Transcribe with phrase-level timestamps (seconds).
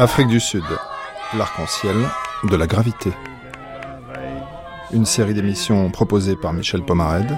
[0.00, 0.62] Afrique du Sud,
[1.36, 1.96] l'arc-en-ciel
[2.44, 3.12] de la gravité.
[4.92, 7.36] Une série d'émissions proposée par Michel Pomared,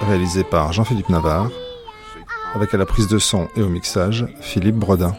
[0.00, 1.48] réalisée par Jean-Philippe Navarre,
[2.56, 5.14] avec à la prise de son et au mixage Philippe Bredin.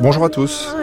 [0.00, 0.74] Bonjour à tous.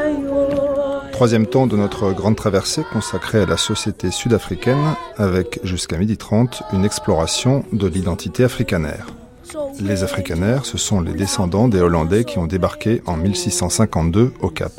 [1.19, 6.63] Troisième temps de notre grande traversée consacrée à la société sud-africaine avec jusqu'à midi 30
[6.71, 9.05] une exploration de l'identité africanaire.
[9.81, 14.71] Les africanaires, ce sont les descendants des Hollandais qui ont débarqué en 1652 au Cap.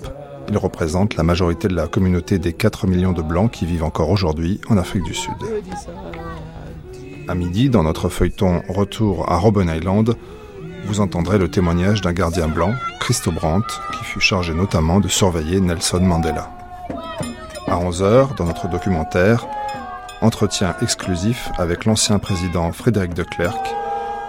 [0.49, 4.09] Ils représentent la majorité de la communauté des 4 millions de Blancs qui vivent encore
[4.09, 5.35] aujourd'hui en Afrique du Sud.
[7.29, 10.17] À midi, dans notre feuilleton Retour à Robben Island,
[10.87, 15.61] vous entendrez le témoignage d'un gardien blanc, Christo Brandt, qui fut chargé notamment de surveiller
[15.61, 16.51] Nelson Mandela.
[17.67, 19.47] À 11h, dans notre documentaire,
[20.21, 23.75] entretien exclusif avec l'ancien président Frédéric de Klerk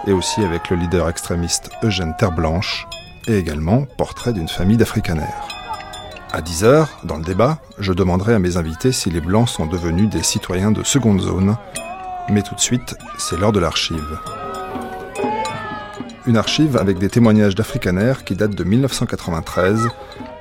[0.06, 2.88] et aussi avec le leader extrémiste Eugène Terreblanche
[3.28, 5.22] et également portrait d'une famille d'Afrikaners.
[6.32, 10.08] À 10h, dans le débat, je demanderai à mes invités si les Blancs sont devenus
[10.08, 11.56] des citoyens de seconde zone.
[12.30, 14.18] Mais tout de suite, c'est l'heure de l'archive
[16.26, 19.88] une archive avec des témoignages d'Afrikaners qui datent de 1993,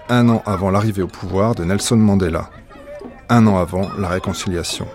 [0.10, 2.50] un an avant l'arrivée au pouvoir de Nelson Mandela,
[3.30, 4.88] un an avant la réconciliation.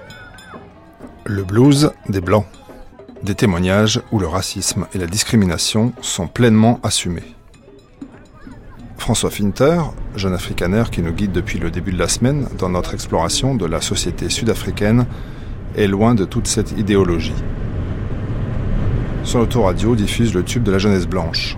[1.25, 2.47] Le blues des Blancs.
[3.23, 7.35] Des témoignages où le racisme et la discrimination sont pleinement assumés.
[8.99, 9.81] François Finter,
[10.15, 13.67] jeune africaner qui nous guide depuis le début de la semaine dans notre exploration de
[13.67, 15.07] la société sud-africaine,
[15.77, 17.35] est loin de toute cette idéologie
[19.27, 21.57] son autoradio diffuse le tube de la jeunesse blanche.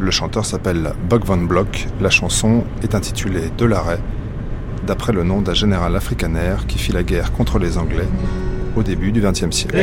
[0.00, 1.86] Le chanteur s'appelle Buck Van Block.
[2.00, 3.98] La chanson est intitulée De l'arrêt,
[4.86, 8.08] d'après le nom d'un général africaner qui fit la guerre contre les Anglais
[8.76, 9.76] au début du XXe siècle.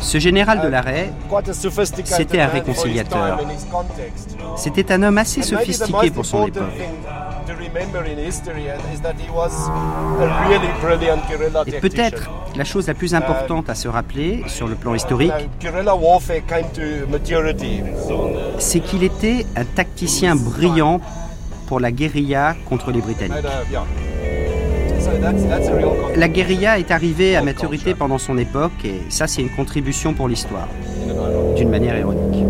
[0.00, 1.12] Ce général de l'arrêt,
[2.04, 3.40] c'était un réconciliateur.
[4.56, 6.64] C'était un homme assez sophistiqué pour son époque.
[11.66, 15.32] Et peut-être la chose la plus importante à se rappeler sur le plan historique,
[18.58, 21.00] c'est qu'il était un tacticien brillant
[21.66, 23.46] pour la guérilla contre les Britanniques.
[26.16, 30.28] La guérilla est arrivée à maturité pendant son époque et ça c'est une contribution pour
[30.28, 30.68] l'histoire,
[31.56, 32.44] d'une manière ironique.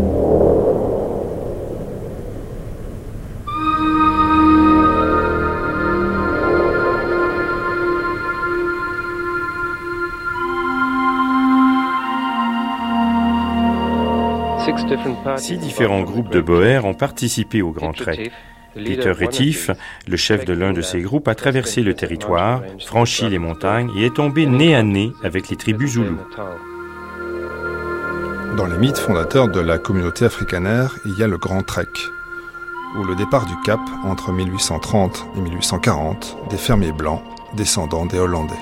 [15.37, 18.31] Six différents groupes de Boers ont participé au Grand Trek.
[18.75, 19.71] Peter Rétif,
[20.09, 24.06] le chef de l'un de ces groupes, a traversé le territoire, franchi les montagnes et
[24.06, 26.19] est tombé nez à nez avec les tribus zoulous.
[28.56, 31.87] Dans les mythes fondateurs de la communauté africanaire, il y a le Grand Trek,
[32.99, 37.22] ou le départ du Cap entre 1830 et 1840 des fermiers blancs
[37.54, 38.54] descendants des Hollandais.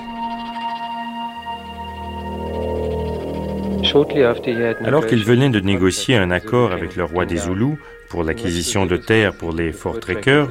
[4.85, 7.77] Alors qu'il venait de négocier un accord avec le roi des Zoulous
[8.11, 10.49] pour l'acquisition de terres pour les Fort Trekkers,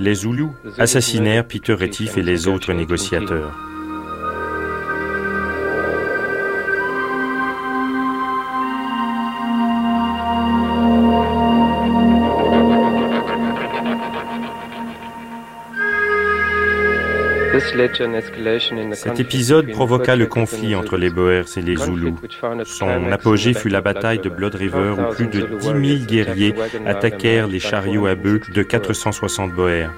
[0.00, 3.56] les Zoulous assassinèrent Peter Rétif et les autres négociateurs.
[18.92, 22.16] Cet épisode provoqua le conflit entre les Boers et les Zoulous.
[22.64, 26.54] Son apogée fut la bataille de Blood River où plus de 10 000 guerriers
[26.86, 29.90] attaquèrent les chariots à bœufs de 460 Boers.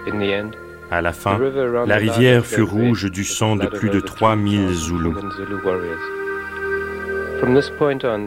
[0.91, 1.39] À la fin,
[1.87, 5.17] la rivière fut rouge du sang de plus de 3 000 Zoulous.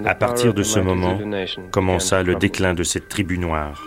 [0.06, 1.20] À partir de ce moment,
[1.72, 3.84] commença le déclin de cette tribu noire.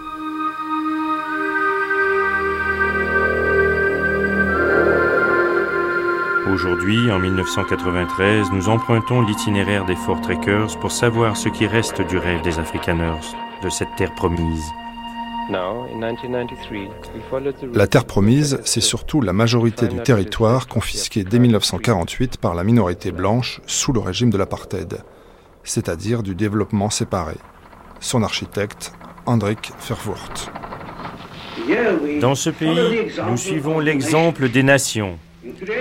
[6.54, 12.16] Aujourd'hui, en 1993, nous empruntons l'itinéraire des Fort Trekkers pour savoir ce qui reste du
[12.16, 14.62] rêve des Afrikaners, de cette terre promise.
[17.72, 23.10] La terre promise, c'est surtout la majorité du territoire confisqué dès 1948 par la minorité
[23.10, 24.98] blanche sous le régime de l'apartheid,
[25.64, 27.34] c'est-à-dire du développement séparé.
[27.98, 28.92] Son architecte,
[29.26, 30.52] Hendrik Vervoort.
[32.20, 35.18] Dans ce pays, nous suivons l'exemple des nations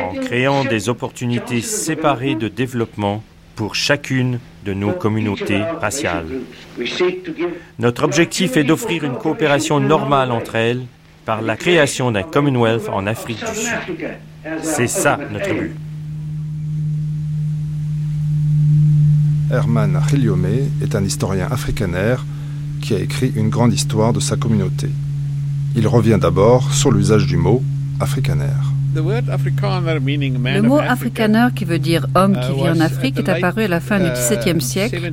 [0.01, 3.23] en créant des opportunités séparées de développement
[3.55, 6.25] pour chacune de nos communautés raciales.
[7.79, 10.85] Notre objectif est d'offrir une coopération normale entre elles
[11.25, 14.07] par la création d'un Commonwealth en Afrique du Sud.
[14.61, 15.75] C'est ça notre but.
[19.51, 22.25] Herman Khiliome est un historien africanaire
[22.81, 24.89] qui a écrit une grande histoire de sa communauté.
[25.75, 27.63] Il revient d'abord sur l'usage du mot
[27.99, 28.72] africanaire.
[28.95, 33.79] Le mot afrikaner, qui veut dire homme qui vit en Afrique, est apparu à la
[33.79, 35.11] fin du XVIIe siècle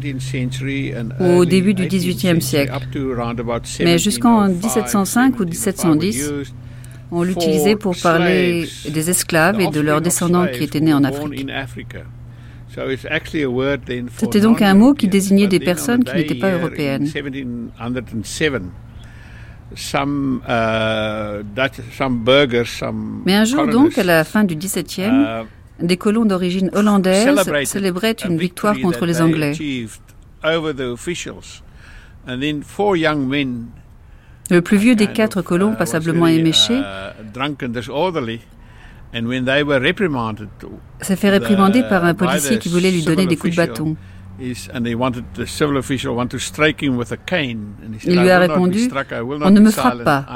[1.21, 2.73] ou au début du XVIIIe siècle.
[3.81, 6.33] Mais jusqu'en 1705 ou 1710,
[7.13, 11.47] on l'utilisait pour parler des esclaves et de leurs descendants qui étaient nés en Afrique.
[14.17, 17.09] C'était donc un mot qui désignait des personnes qui n'étaient pas européennes.
[19.73, 21.43] Uh,
[23.25, 25.47] Mais un jour donc, à la fin du XVIIe, uh,
[25.85, 27.29] des colons d'origine hollandaise
[27.65, 29.53] célébraient une victoire contre les Anglais.
[34.51, 36.81] Le plus vieux des quatre colons, uh, passablement éméché,
[41.01, 43.97] s'est fait réprimander par un policier qui voulait lui donner des coups de bâton.
[48.05, 48.89] Il lui a répondu
[49.43, 50.27] On ne me frappe pas,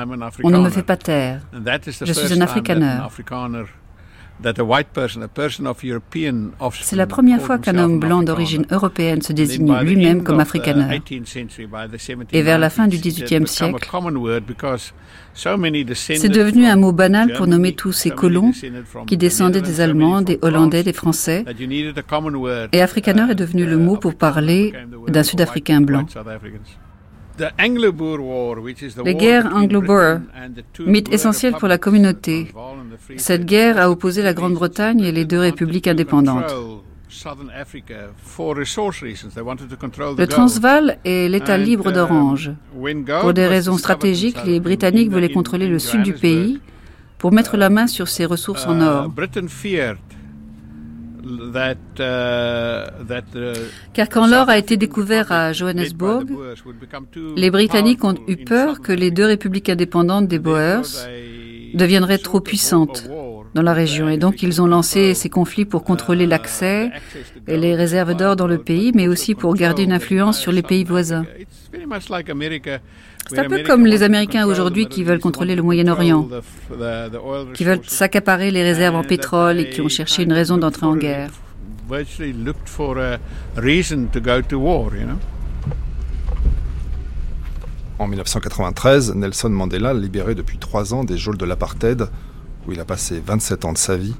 [0.42, 1.40] on ne me fait pas taire.
[1.52, 2.96] Je suis un Afrikaner.
[6.82, 11.00] C'est la première fois qu'un homme blanc d'origine européenne se désigne lui-même comme afrikaner.
[12.32, 13.88] Et vers la fin du XVIIIe siècle,
[15.34, 18.52] c'est devenu un mot banal pour nommer tous ces colons
[19.06, 21.44] qui descendaient des Allemands, des Hollandais, des Français.
[22.72, 24.72] Et afrikaner est devenu le mot pour parler
[25.08, 26.06] d'un Sud-Africain blanc.
[29.04, 30.20] Les guerres anglo-boer,
[30.86, 32.52] mythe essentiel pour la communauté.
[33.16, 36.54] Cette guerre a opposé la Grande-Bretagne et les deux républiques indépendantes.
[40.18, 42.52] Le Transvaal est l'État libre um, d'Orange.
[43.20, 46.60] Pour des raisons stratégiques, les Britanniques voulaient contrôler le sud du pays
[47.18, 49.10] pour mettre la main sur ses ressources en uh, or.
[51.24, 51.74] Uh,
[53.94, 56.26] Car quand l'or a été découvert à Johannesburg,
[57.36, 60.84] les Britanniques ont eu peur que les deux républiques indépendantes des Boers
[61.74, 63.08] deviendraient trop puissantes
[63.54, 64.08] dans la région.
[64.08, 66.90] Et donc ils ont lancé ces conflits pour contrôler l'accès
[67.46, 70.62] et les réserves d'or dans le pays, mais aussi pour garder une influence sur les
[70.62, 71.24] pays voisins.
[73.30, 76.28] C'est un peu comme les Américains aujourd'hui qui veulent contrôler le Moyen-Orient,
[77.54, 80.96] qui veulent s'accaparer les réserves en pétrole et qui ont cherché une raison d'entrer en
[80.96, 81.30] guerre.
[87.96, 92.08] En 1993, Nelson Mandela, libéré depuis trois ans des geôles de l'apartheid,
[92.66, 94.14] où il a passé 27 ans de sa vie,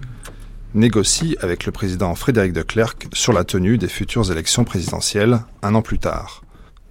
[0.75, 5.75] négocie avec le président Frédéric de Klerk sur la tenue des futures élections présidentielles un
[5.75, 6.43] an plus tard.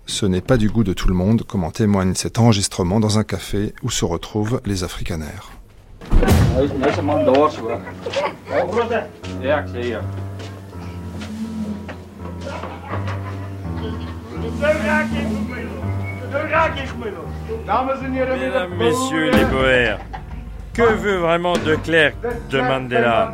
[0.06, 3.20] Ce n'est pas du goût de tout le monde, comme en témoigne cet enregistrement dans
[3.20, 5.28] un café où se retrouvent les Afrikaners.
[18.40, 20.00] Mesdames, messieurs les Boers,
[20.74, 22.16] que veut vraiment de Klerk
[22.50, 23.34] de Mandela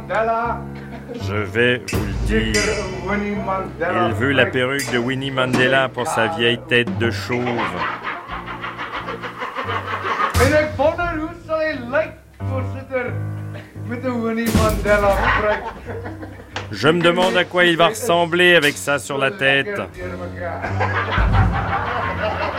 [1.28, 2.62] Je vais vous le dire.
[4.08, 7.40] Il veut la perruque de Winnie Mandela pour sa vieille tête de chauve.
[16.72, 19.80] Je me demande à quoi il va ressembler avec ça sur la tête.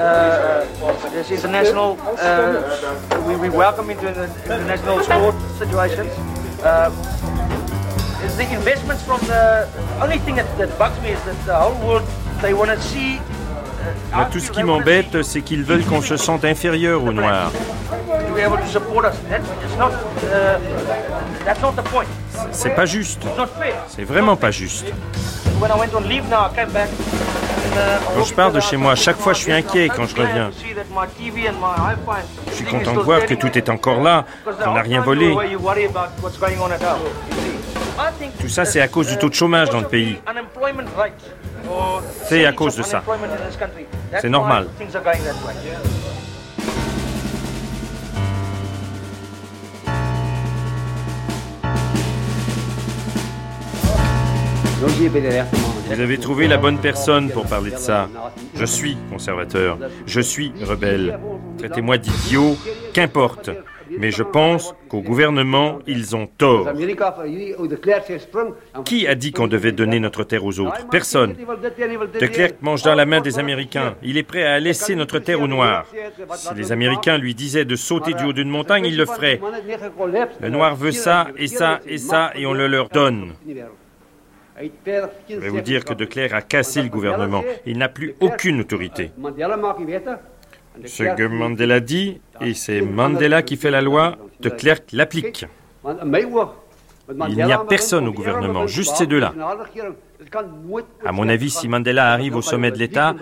[0.00, 6.10] uh, uh, this international, uh, we, we welcome into the international sport situations.
[6.62, 6.90] Uh,
[8.36, 9.68] the investments from the
[10.02, 12.06] only thing that, that bugs me is that the whole world
[12.40, 13.18] they want to see
[14.30, 17.50] tout ce qui m'embête, c'est qu'ils veulent qu'on se sente inférieur aux Noirs.
[22.52, 23.22] C'est pas juste.
[23.88, 24.92] C'est vraiment pas juste.
[25.60, 26.88] when I went on leave now, I came back.
[28.14, 30.50] Quand je pars de chez moi, chaque fois je suis inquiet quand je reviens.
[32.48, 34.24] Je suis content de voir que tout est encore là,
[34.62, 35.36] qu'on n'a rien volé.
[38.40, 40.18] Tout ça, c'est à cause du taux de chômage dans le pays.
[42.28, 43.02] C'est à cause de ça.
[44.20, 44.66] C'est normal.
[55.90, 58.08] Vous avez trouvé la bonne personne pour parler de ça.
[58.54, 59.76] Je suis conservateur.
[60.06, 61.18] Je suis rebelle.
[61.58, 62.56] Traitez-moi d'idiot,
[62.92, 63.50] qu'importe.
[63.98, 66.68] Mais je pense qu'au gouvernement, ils ont tort.
[68.84, 70.88] Qui a dit qu'on devait donner notre terre aux autres?
[70.90, 71.34] Personne.
[72.20, 73.96] De Klerk mange dans la main des Américains.
[74.04, 75.86] Il est prêt à laisser notre terre aux Noirs.
[76.36, 79.40] Si les Américains lui disaient de sauter du haut d'une montagne, il le ferait.
[80.40, 83.32] Le Noir veut ça et ça et ça et on le leur donne.
[85.28, 87.42] Je vais vous dire que De Klerk a cassé le gouvernement.
[87.66, 89.10] Il n'a plus aucune autorité.
[90.84, 95.46] Ce que Mandela dit, et c'est Mandela qui fait la loi, De Klerk l'applique.
[97.28, 99.34] Il n'y a personne au gouvernement, juste ces deux-là.
[101.04, 103.16] À mon avis, si Mandela arrive au sommet de l'État,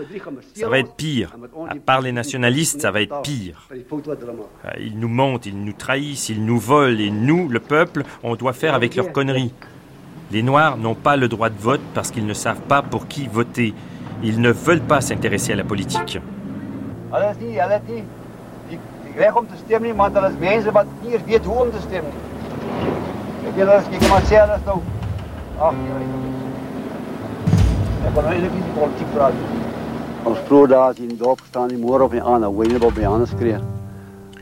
[0.55, 1.35] ça va être pire.
[1.69, 3.69] À part les nationalistes, ça va être pire.
[4.79, 8.53] Ils nous mentent, ils nous trahissent, ils nous volent, et nous, le peuple, on doit
[8.53, 9.55] faire avec leurs conneries.
[10.31, 13.27] Les Noirs n'ont pas le droit de vote parce qu'ils ne savent pas pour qui
[13.27, 13.75] voter.
[14.23, 16.19] Ils ne veulent pas s'intéresser à la politique.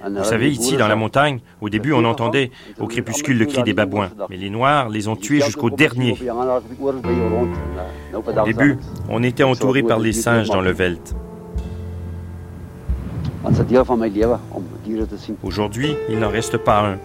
[0.09, 3.73] Vous savez, ici, dans la montagne, au début, on entendait au crépuscule le cri des
[3.73, 4.11] babouins.
[4.31, 6.17] Mais les Noirs les ont tués jusqu'au dernier.
[8.15, 11.01] Au début, on était entouré par les singes dans le Veld.
[15.43, 16.99] Aujourd'hui, il n'en reste pas un.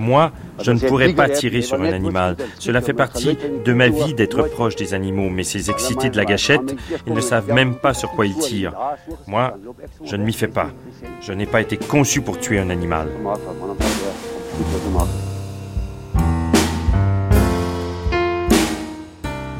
[0.00, 2.36] Moi, je ne pourrais pas tirer sur un animal.
[2.58, 6.24] Cela fait partie de ma vie d'être proche des animaux, mais ces excités de la
[6.24, 6.76] gâchette,
[7.06, 8.74] ils ne savent même pas sur quoi ils tirent.
[9.26, 9.56] Moi,
[10.04, 10.70] je ne m'y fais pas.
[11.20, 13.08] Je n'ai pas été conçu pour tuer un animal.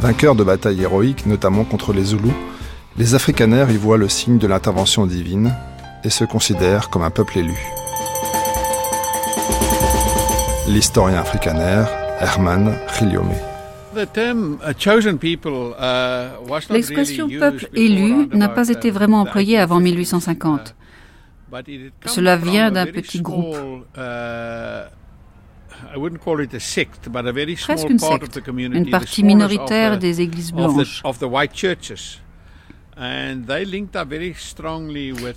[0.00, 2.34] Vainqueurs de batailles héroïques, notamment contre les Zoulous,
[2.98, 5.54] les Afrikaners y voient le signe de l'intervention divine
[6.04, 7.56] et se considèrent comme un peuple élu
[10.72, 11.86] l'historien africanaire
[12.18, 13.30] Herman Khiliome.
[16.70, 20.74] L'expression peuple élu n'a pas été vraiment employée avant 1850.
[22.06, 23.54] Cela vient d'un petit groupe.
[27.64, 31.02] Presque une secte, une partie minoritaire des églises blanches.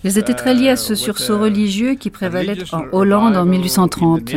[0.03, 4.29] Ils étaient très liés à ce sursaut religieux qui prévalait en Hollande en 1830.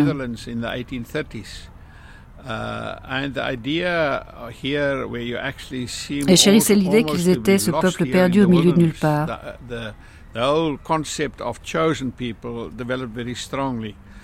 [6.29, 9.41] Et chérissait l'idée qu'ils étaient ce peuple perdu au milieu de nulle part.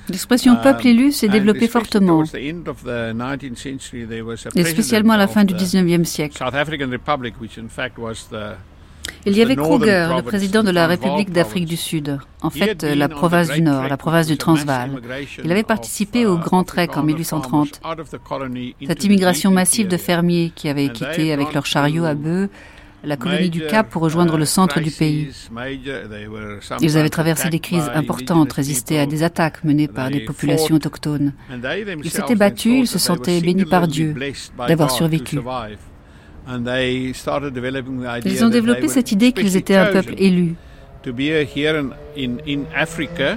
[0.09, 2.23] L'expression peuple élu s'est développée fortement,
[4.55, 6.37] et spécialement à la fin du XIXe siècle.
[9.27, 13.09] Il y avait Kruger, le président de la République d'Afrique du Sud, en fait la
[13.09, 15.01] province du Nord, la province du Transvaal.
[15.43, 17.81] Il avait participé au Grand Trek en 1830,
[18.87, 22.49] cette immigration massive de fermiers qui avaient quitté avec leurs chariots à bœufs
[23.05, 25.29] la colonie du Cap pour rejoindre le centre du pays.
[26.81, 31.33] Ils avaient traversé des crises importantes, résisté à des attaques menées par des populations autochtones.
[32.03, 34.15] Ils s'étaient battus, ils se sentaient bénis par Dieu
[34.69, 35.39] d'avoir survécu.
[36.47, 40.55] Ils ont développé cette idée qu'ils étaient un peuple élu,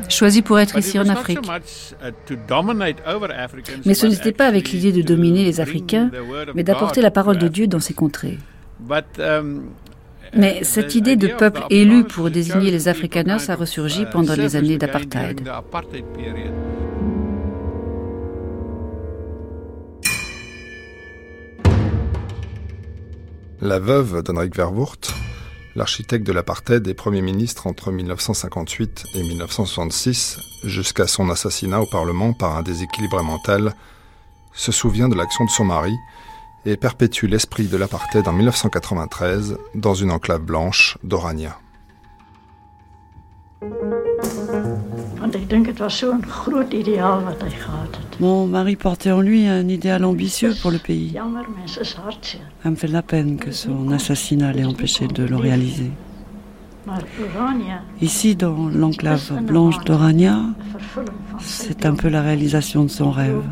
[0.10, 1.40] choisi pour être ici en Afrique.
[1.42, 2.12] Uh,
[3.86, 6.10] mais ce n'était pas avec l'idée de dominer les Africains,
[6.56, 8.38] mais d'apporter la parole de Dieu dans ces contrées.
[9.20, 9.64] Um,
[10.36, 14.56] mais cette idée de peuple élu pour désigner les Afrikaners a ressurgi uh, pendant les
[14.56, 15.42] années d'apartheid.
[23.60, 25.00] La veuve d'Henrik Verwoerd,
[25.76, 32.34] l'architecte de l'apartheid et Premier ministre entre 1958 et 1966, jusqu'à son assassinat au Parlement
[32.34, 33.74] par un déséquilibre mental,
[34.54, 35.96] se souvient de l'action de son mari
[36.66, 41.58] et perpétue l'esprit de l'apartheid en 1993 dans une enclave blanche d'Orania.
[48.20, 51.18] Mon mari portait en lui un idéal ambitieux pour le pays.
[52.64, 55.92] Ça me fait de la peine que son assassinat l'ait empêché de le réaliser.
[58.02, 60.40] Ici, dans l'enclave blanche d'Orania,
[61.40, 63.44] c'est un peu la réalisation de son rêve.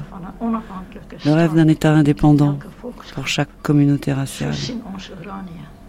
[1.25, 2.57] Le rêve d'un État indépendant
[3.13, 4.55] pour chaque communauté raciale.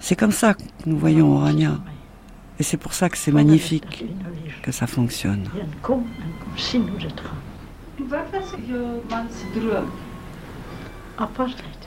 [0.01, 1.79] C'est comme ça que nous voyons Orania.
[2.59, 4.07] Et c'est pour ça que c'est magnifique
[4.73, 5.49] ça fonctionne.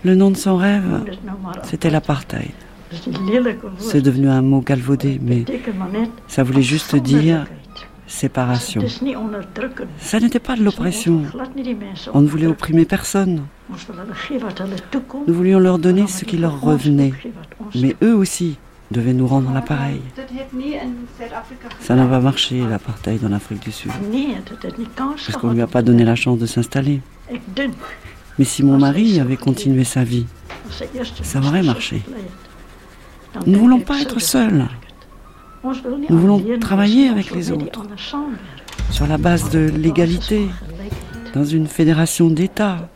[0.04, 1.04] Le nom de son rêve,
[1.64, 2.52] c'était l'apartheid.
[3.78, 5.46] C'est devenu un mot galvaudé, mais
[6.28, 7.46] ça voulait juste dire
[8.08, 8.82] séparation.
[10.00, 11.24] Ça n'était pas de l'oppression.
[12.14, 13.44] On ne voulait opprimer personne.
[15.28, 17.14] Nous voulions leur donner ce qui leur revenait.
[17.76, 18.58] Mais eux aussi
[18.92, 20.02] devaient nous rendre l'appareil.
[21.80, 23.92] Ça n'a pas marché, l'apartheid en Afrique du Sud.
[24.96, 27.02] Parce qu'on ne lui a pas donné la chance de s'installer.
[28.38, 30.26] Mais si mon mari avait continué sa vie,
[31.24, 32.02] ça aurait marché.
[33.46, 34.66] Nous ne voulons pas être seuls.
[35.64, 37.84] Nous voulons travailler avec les autres,
[38.92, 40.48] sur la base de l'égalité,
[41.34, 42.90] dans une fédération d'États.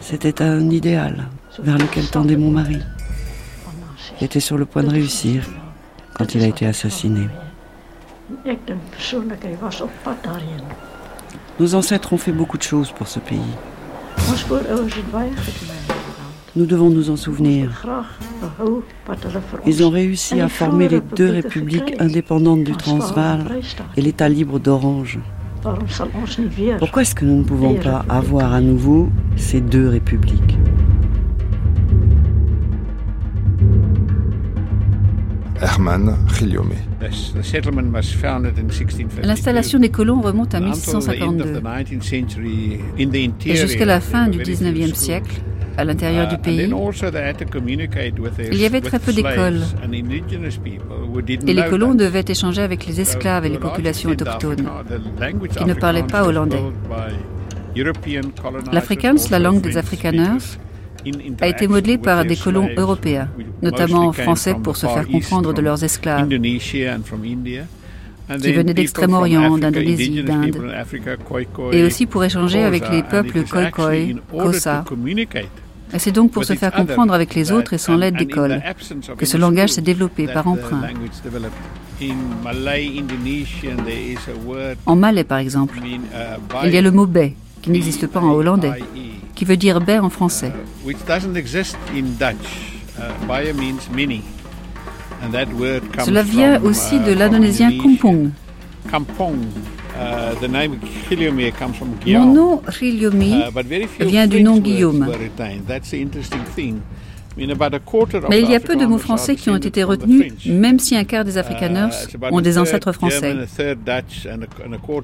[0.00, 2.78] C'était un idéal vers lequel tendait mon mari.
[4.20, 5.44] Il était sur le point de réussir
[6.14, 7.28] quand il a été assassiné.
[11.60, 13.40] Nos ancêtres ont fait beaucoup de choses pour ce pays.
[16.56, 17.84] Nous devons nous en souvenir.
[19.66, 23.60] Ils ont réussi à former les deux républiques indépendantes du Transvaal
[23.96, 25.18] et l'État libre d'Orange.
[26.78, 30.45] Pourquoi est-ce que nous ne pouvons pas avoir à nouveau ces deux républiques?
[35.60, 36.16] Herman.
[39.22, 41.62] L'installation des colons remonte à 1652.
[43.46, 45.40] Et jusqu'à la fin du 19e siècle,
[45.76, 46.72] à l'intérieur du pays,
[48.52, 49.60] il y avait très peu d'écoles.
[51.46, 54.68] Et les colons devaient échanger avec les esclaves et les populations autochtones
[55.56, 56.62] qui ne parlaient pas hollandais.
[58.72, 60.58] L'Afrikaans, la langue des Afrikaners,
[61.40, 63.28] a été modelée par des colons européens,
[63.62, 66.28] notamment français pour se faire comprendre de leurs esclaves.
[66.28, 66.38] Qui
[68.52, 70.60] venaient d'Extrême-Orient, d'Indonésie, d'Inde,
[71.72, 74.84] et aussi pour échanger avec les peuples Khoikhoi, Xhosa,
[75.94, 78.60] et c'est donc pour se faire comprendre avec les autres et sans l'aide d'école
[79.16, 80.82] que ce langage s'est développé par emprunt.
[84.86, 85.78] En malais, par exemple,
[86.64, 88.72] il y a le mot baie, qui n'existe pas en hollandais,
[89.36, 90.52] qui veut dire baie en français.
[96.04, 98.30] Cela vient aussi de l'indonésien kumpong,
[102.06, 105.06] mon nom Riliomi uh, vient du nom Guillaume.
[107.36, 111.04] Mais il y a peu de mots français qui ont été retenus, même si un
[111.04, 113.36] quart des Afrikaners uh, ont des ancêtres français.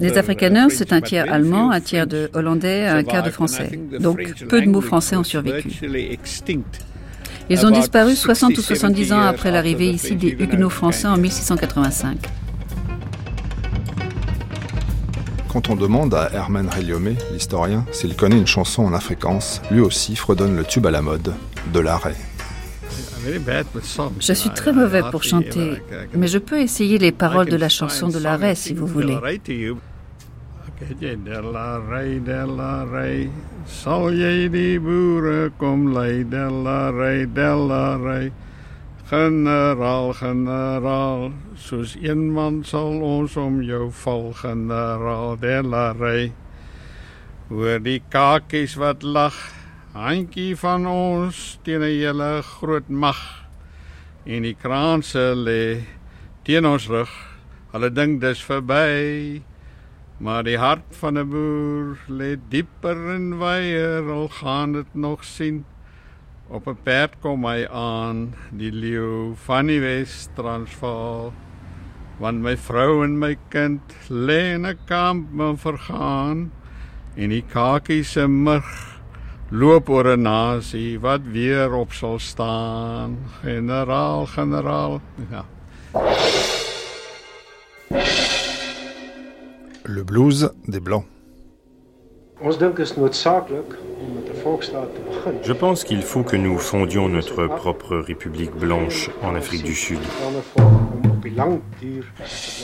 [0.00, 3.78] Les Afrikaners, c'est un tiers allemand, un tiers de hollandais, un quart de français.
[4.00, 5.70] Donc peu de mots français ont survécu.
[7.50, 12.16] Ils ont disparu 60 ou 70 ans après l'arrivée ici des Huguenots français en 1685.
[15.52, 20.16] Quand on demande à Herman Reliomé, l'historien, s'il connaît une chanson en afrikaans, lui aussi
[20.16, 21.34] fredonne le tube à la mode,
[21.74, 22.16] de l'arrêt.
[24.18, 25.74] Je suis très mauvais pour chanter,
[26.14, 29.18] mais je peux essayer les paroles de la chanson de l'arrêt si vous voulez.
[39.12, 46.30] Generaal, generaal, soos een man sal ons om jou val, generaal Delarey.
[47.50, 49.36] Hoor die kakies wat lag,
[49.92, 53.20] handjie van ons teen 'n hele groot mag.
[54.24, 55.84] En die kraanse lê
[56.48, 57.12] teen ons rug,
[57.72, 59.42] hulle dink dis verby.
[60.20, 65.64] Maar die hart van 'n boer lê dieper en wyer, al gaan dit nog sien.
[66.52, 71.32] Op 'n perd kom hy aan, die leeu van die Wes-Transvaal.
[72.20, 76.52] Want my vrou en my kind lê in 'n kamp om vergaan
[77.16, 79.00] en die kakie se murg
[79.50, 83.16] loop oor 'n nasie wat weer op sal staan.
[83.40, 85.00] Generaal, generaal.
[85.30, 85.44] Ja.
[89.84, 91.06] Le blues des blancs.
[95.42, 100.00] Je pense qu'il faut que nous fondions notre propre République blanche en Afrique du Sud.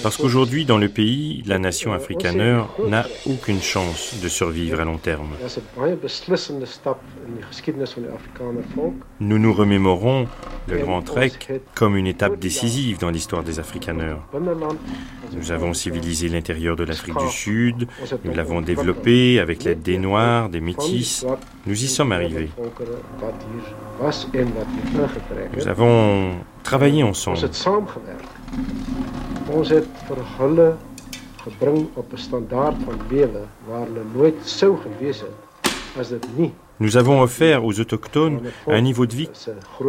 [0.02, 4.98] Parce qu'aujourd'hui, dans le pays, la nation afrikaner n'a aucune chance de survivre à long
[4.98, 5.30] terme.
[9.20, 10.26] Nous nous remémorons
[10.66, 11.32] le Grand Trek
[11.74, 14.16] comme une étape décisive dans l'histoire des Afrikaners.
[15.32, 17.86] Nous avons civilisé l'intérieur de l'Afrique du Sud,
[18.24, 21.24] nous l'avons développé avec l'aide des Noirs, des Métis.
[21.66, 22.50] Nous y sommes arrivés.
[25.56, 27.38] Nous avons travaillé ensemble.
[29.48, 30.68] Ons het vir hulle
[31.42, 36.52] gebring op 'n standaard van lewe waar hulle nooit sou gewees het as dit nie
[36.80, 39.28] Nous avons offert aux autochtones un niveau de vie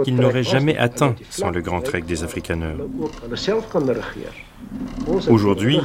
[0.04, 2.76] qu'ils n'auraient jamais atteint sans le grand trek des Afrikaners.
[5.30, 5.80] Aujourd'hui,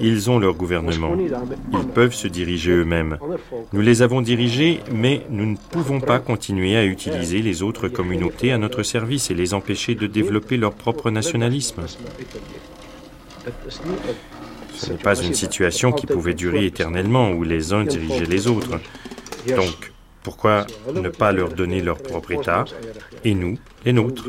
[0.00, 1.16] ils ont leur gouvernement.
[1.72, 3.18] Ils peuvent se diriger eux-mêmes.
[3.72, 8.52] Nous les avons dirigés, mais nous ne pouvons pas continuer à utiliser les autres communautés
[8.52, 11.82] à notre service et les empêcher de développer leur propre nationalisme.
[14.74, 18.78] Ce n'est pas une situation qui pouvait durer éternellement où les uns dirigeaient les autres.
[19.48, 19.92] Donc,
[20.28, 22.66] pourquoi ne pas leur donner leur propre État
[23.24, 24.26] et nous, les nôtres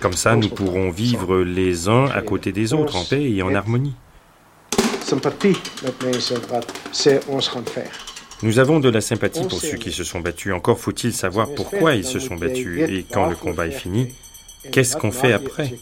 [0.00, 3.54] Comme ça, nous pourrons vivre les uns à côté des autres en paix et en
[3.54, 3.94] harmonie.
[8.42, 10.54] Nous avons de la sympathie pour ceux qui se sont battus.
[10.54, 12.88] Encore faut-il savoir pourquoi ils se sont battus.
[12.88, 14.14] Et quand le combat est fini,
[14.72, 15.74] qu'est-ce qu'on fait après?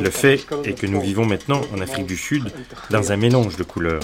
[0.00, 2.52] Le fait est que nous vivons maintenant en Afrique du Sud
[2.90, 4.00] dans un mélange de couleurs.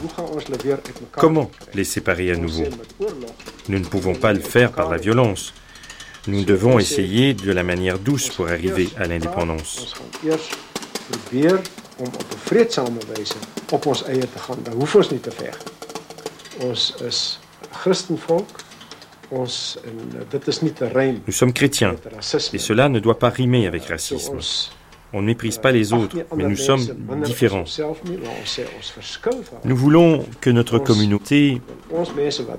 [1.13, 2.65] Comment les séparer à nouveau
[3.69, 5.55] Nous ne pouvons pas le faire par la violence.
[6.29, 9.95] Nous devons essayer de la manière douce pour arriver à l'indépendance.
[21.27, 21.97] Nous sommes chrétiens
[22.53, 24.39] et cela ne doit pas rimer avec racisme.
[25.15, 26.87] On ne méprise pas les autres, mais nous sommes
[27.23, 27.65] différents.
[29.65, 31.61] Nous voulons que notre communauté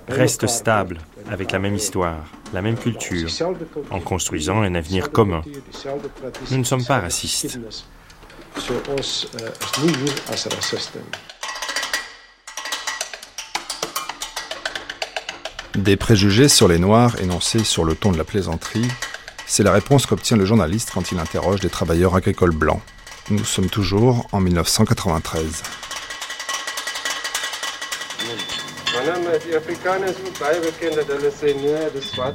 [0.08, 1.00] reste stable,
[1.32, 3.30] avec la même histoire, la même culture,
[3.90, 5.42] en construisant un avenir commun.
[6.52, 7.60] Nous ne sommes pas racistes.
[15.76, 18.88] Des préjugés sur les Noirs énoncés sur le ton de la plaisanterie
[19.54, 22.80] c'est la réponse qu'obtient le journaliste quand il interroge des travailleurs agricoles blancs.
[23.30, 25.62] Nous sommes toujours en 1993.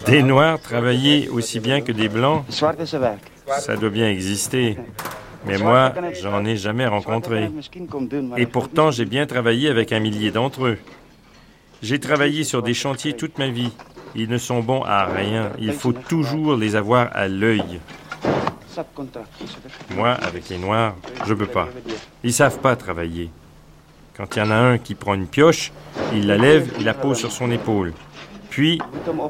[0.07, 4.79] Des Noirs travailler aussi bien que des Blancs, ça doit bien exister.
[5.45, 7.51] Mais moi, j'en ai jamais rencontré.
[8.37, 10.79] Et pourtant, j'ai bien travaillé avec un millier d'entre eux.
[11.83, 13.73] J'ai travaillé sur des chantiers toute ma vie.
[14.15, 15.51] Ils ne sont bons à rien.
[15.59, 17.81] Il faut toujours les avoir à l'œil.
[19.95, 20.95] Moi, avec les Noirs,
[21.27, 21.69] je ne peux pas.
[22.23, 23.31] Ils savent pas travailler.
[24.17, 25.73] Quand il y en a un qui prend une pioche,
[26.13, 27.93] il la lève et la pose sur son épaule.
[28.51, 28.81] Puis,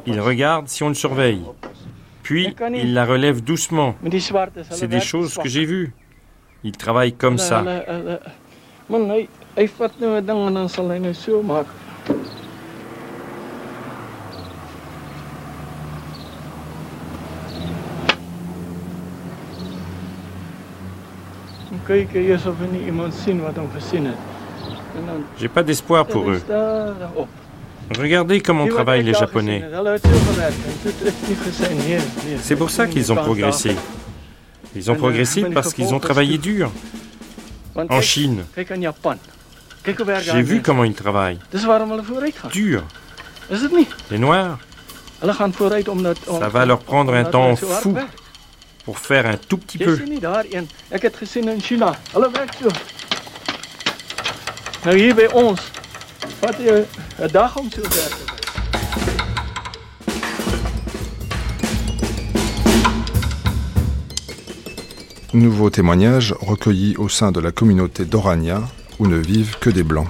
[0.07, 1.43] il regarde si on le surveille.
[2.23, 3.95] Puis, il la relève doucement.
[4.71, 5.93] C'est des choses que j'ai vues.
[6.65, 7.65] Il travaille comme ça.
[25.39, 26.43] J'ai pas d'espoir pour eux.
[27.99, 29.65] Regardez comment travaillent les Japonais.
[32.43, 33.77] C'est pour ça qu'ils ont progressé.
[34.77, 36.71] Ils ont progressé parce qu'ils ont travaillé dur.
[37.75, 38.45] En Chine.
[40.21, 41.39] J'ai vu comment ils travaillent.
[42.53, 42.83] Dur.
[44.11, 44.59] Les Noirs.
[45.21, 47.97] Ça va leur prendre un temps fou
[48.89, 49.99] pour faire un tout petit peu.
[65.35, 68.63] Nouveau témoignage recueilli au sein de la communauté d'Orania
[68.99, 70.09] où ne vivent que des blancs.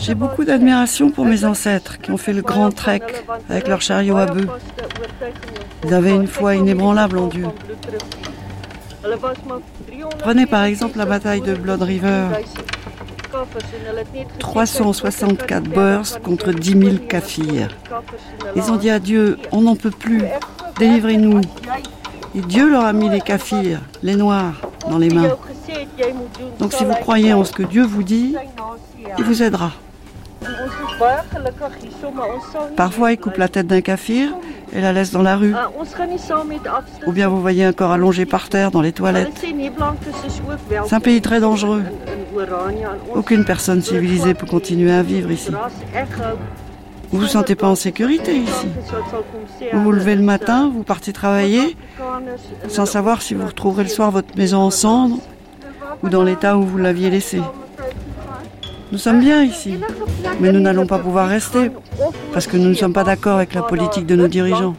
[0.00, 3.02] J'ai beaucoup d'admiration pour mes ancêtres qui ont fait le grand trek
[3.48, 4.48] avec leur chariot à bœufs.
[5.84, 7.46] Ils avaient une foi inébranlable en Dieu.
[10.20, 12.28] Prenez par exemple la bataille de Blood River.
[14.38, 17.76] 364 Boers contre 10 000 Kafirs.
[18.56, 20.22] Ils ont dit à Dieu, on n'en peut plus,
[20.78, 21.40] délivrez-nous.
[22.36, 25.36] Et Dieu leur a mis les Kafirs, les Noirs, dans les mains.
[26.58, 28.36] Donc si vous croyez en ce que Dieu vous dit,
[29.18, 29.72] il vous aidera.
[32.76, 34.30] Parfois, ils coupent la tête d'un kafir
[34.72, 35.54] et la laissent dans la rue.
[37.06, 39.44] Ou bien vous voyez un corps allongé par terre dans les toilettes.
[40.86, 41.82] C'est un pays très dangereux.
[43.14, 45.50] Aucune personne civilisée peut continuer à vivre ici.
[47.10, 48.66] Vous vous sentez pas en sécurité ici.
[49.72, 51.76] Vous vous levez le matin, vous partez travailler,
[52.68, 55.18] sans savoir si vous retrouverez le soir votre maison en cendres
[56.04, 57.40] ou dans l'état où vous l'aviez laissée.
[58.92, 59.78] Nous sommes bien ici,
[60.38, 61.70] mais nous n'allons pas pouvoir rester
[62.32, 64.76] parce que nous ne sommes pas d'accord avec la politique de nos dirigeants.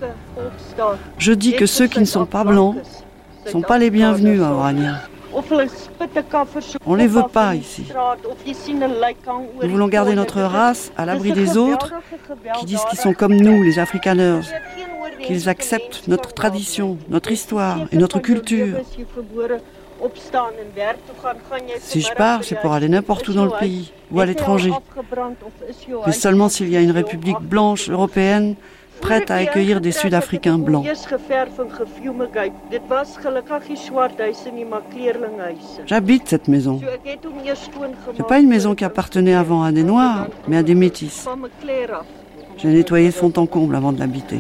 [1.18, 2.76] Je dis que ceux qui ne sont pas blancs
[3.46, 5.02] ne sont pas les bienvenus à Orania.
[6.86, 7.86] On ne les veut pas ici.
[9.62, 11.94] Nous voulons garder notre race à l'abri des autres
[12.60, 14.42] qui disent qu'ils sont comme nous, les Afrikaners,
[15.26, 18.78] qu'ils acceptent notre tradition, notre histoire et notre culture.
[21.80, 24.72] Si je pars, c'est pour aller n'importe où dans le pays ou à l'étranger.
[26.06, 28.56] Mais seulement s'il y a une république blanche européenne
[29.02, 30.86] prête à accueillir des Sud-Africains blancs.
[35.86, 36.80] J'habite cette maison.
[36.80, 41.28] Ce n'est pas une maison qui appartenait avant à des Noirs, mais à des Métis.
[42.58, 44.40] J'ai nettoyé de fond en comble avant de l'habiter.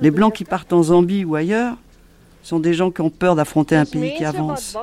[0.00, 1.76] Les Blancs qui partent en Zambie ou ailleurs
[2.42, 4.76] sont des gens qui ont peur d'affronter un pays qui avance.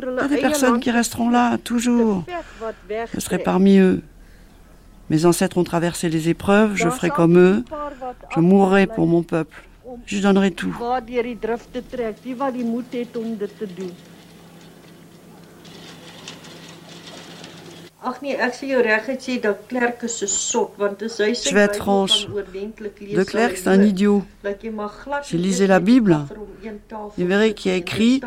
[0.00, 2.24] Il y a des personnes qui resteront là, toujours.
[3.14, 4.02] Je serai parmi eux.
[5.10, 7.64] Mes ancêtres ont traversé les épreuves, je ferai comme eux.
[8.34, 9.62] Je mourrai pour mon peuple.
[10.06, 10.74] Je donnerai tout.
[21.44, 22.26] Je vais être franche.
[22.26, 24.24] De Klerk, c'est un idiot.
[25.22, 26.18] Si lisez la Bible,
[27.16, 28.20] vous verrez qu'il y a écrit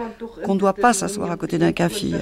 [0.44, 2.20] qu'on ne doit pas s'asseoir à côté d'un kafir.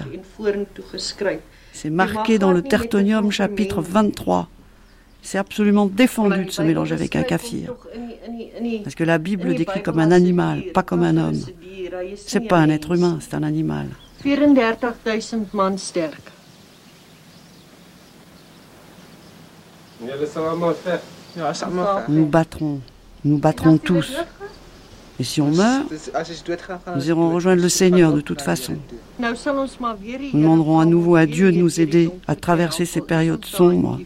[1.73, 4.47] C'est marqué dans le Tertonium chapitre 23.
[5.21, 7.73] C'est absolument défendu de se mélanger avec un kafir.
[8.83, 11.39] Parce que la Bible le décrit comme un animal, pas comme un homme.
[12.17, 13.87] C'est pas un être humain, c'est un animal.
[22.09, 22.79] Nous battrons,
[23.25, 24.13] nous battrons tous.
[25.19, 25.85] Et si on meurt,
[26.95, 28.73] nous irons rejoindre le Seigneur de toute façon.
[29.19, 29.27] Nous
[30.33, 33.99] demanderons à nouveau à Dieu de nous aider à traverser ces périodes sombres,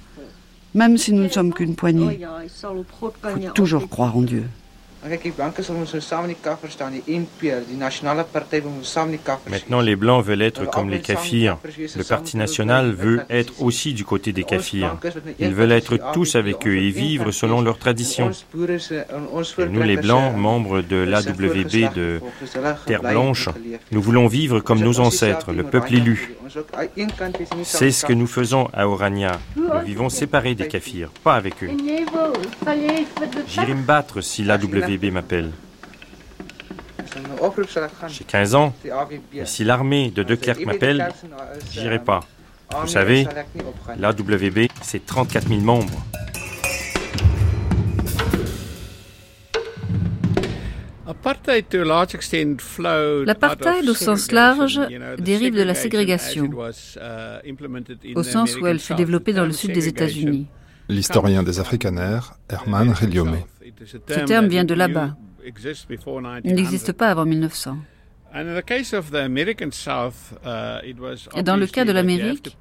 [0.73, 2.19] même si nous ne sommes qu'une poignée.
[2.43, 2.49] Il
[2.99, 3.13] faut
[3.53, 4.43] toujours croire en Dieu.
[9.50, 11.58] Maintenant, les Blancs veulent être comme les Kafirs.
[11.96, 14.98] Le Parti national veut être aussi du côté des Kafirs.
[15.39, 18.32] Ils veulent être tous avec eux et vivre selon leurs traditions.
[18.54, 22.20] nous, les Blancs, membres de l'AWB de
[22.86, 23.50] Terre Blanche,
[23.91, 26.36] nous voulons vivre comme nos ancêtres, le peuple élu.
[27.63, 29.39] C'est ce que nous faisons à Orania.
[29.56, 31.70] Nous vivons séparés des Kafirs, pas avec eux.
[33.48, 35.51] J'irai me battre si l'AWB m'appelle.
[38.07, 38.73] J'ai 15 ans,
[39.33, 41.10] et si l'armée de Klerk m'appelle,
[41.71, 42.21] j'irai pas.
[42.81, 43.27] Vous savez,
[43.97, 46.03] l'AWB, c'est 34 000 membres.
[53.25, 54.81] L'apartheid au sens large
[55.17, 56.49] dérive de la ségrégation,
[58.15, 60.47] au sens où elle fut développée dans le sud des États-Unis.
[60.89, 63.39] L'historien des Afrikaners, Herman Reliome.
[63.86, 65.16] Ce terme vient de là-bas.
[66.44, 67.78] Il n'existe pas avant 1900.
[68.36, 68.40] Uh,
[71.36, 72.58] Et dans le cas de l'Amérique,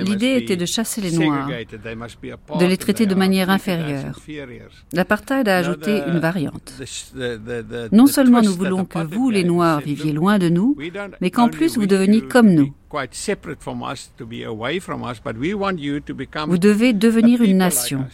[0.00, 4.14] l'idée était de chasser les Noirs, de les traiter de manière inférieure.
[4.92, 6.72] L'apartheid a ajouté une variante.
[7.90, 10.76] Non seulement nous voulons que vous, les Noirs, viviez loin de nous,
[11.20, 12.72] mais qu'en plus vous deveniez comme nous.
[16.46, 18.06] Vous devez devenir une nation.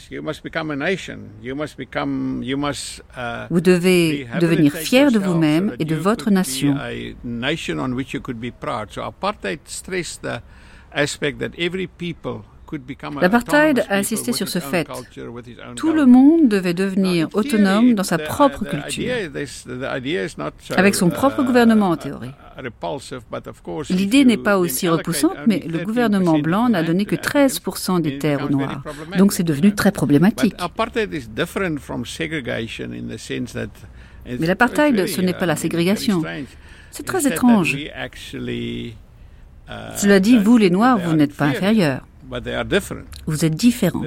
[3.51, 6.77] Vous devez devenir fier de vous-même et de votre nation.
[13.21, 14.89] L'apartheid a insisté sur ce fait.
[15.77, 19.13] Tout le monde devait devenir autonome dans sa propre culture,
[20.77, 22.31] avec son propre uh, gouvernement en théorie.
[23.91, 28.45] L'idée n'est pas aussi repoussante, mais le gouvernement blanc n'a donné que 13% des terres
[28.45, 28.83] aux Noirs.
[29.19, 30.55] Donc c'est devenu très problématique.
[34.27, 36.23] Mais l'apartheid, ce n'est pas la ségrégation.
[36.91, 37.77] C'est très étrange.
[39.97, 42.07] Cela dit, vous les Noirs, vous n'êtes pas inférieurs.
[43.27, 44.03] Vous êtes différents.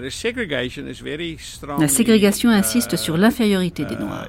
[1.79, 4.27] La ségrégation insiste sur l'infériorité des Noirs.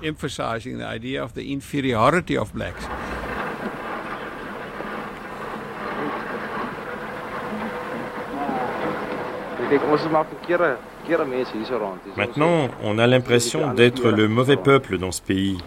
[12.16, 15.58] Maintenant, on a l'impression d'être le mauvais peuple dans ce pays.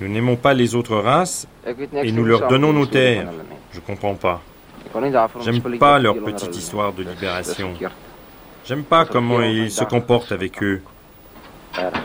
[0.00, 3.28] Nous n'aimons pas les autres races et nous leur donnons nos terres.
[3.72, 4.40] Je ne comprends pas.
[5.40, 7.74] J'aime pas leur petite histoire de libération.
[8.64, 10.82] J'aime pas comment ils se comportent avec eux.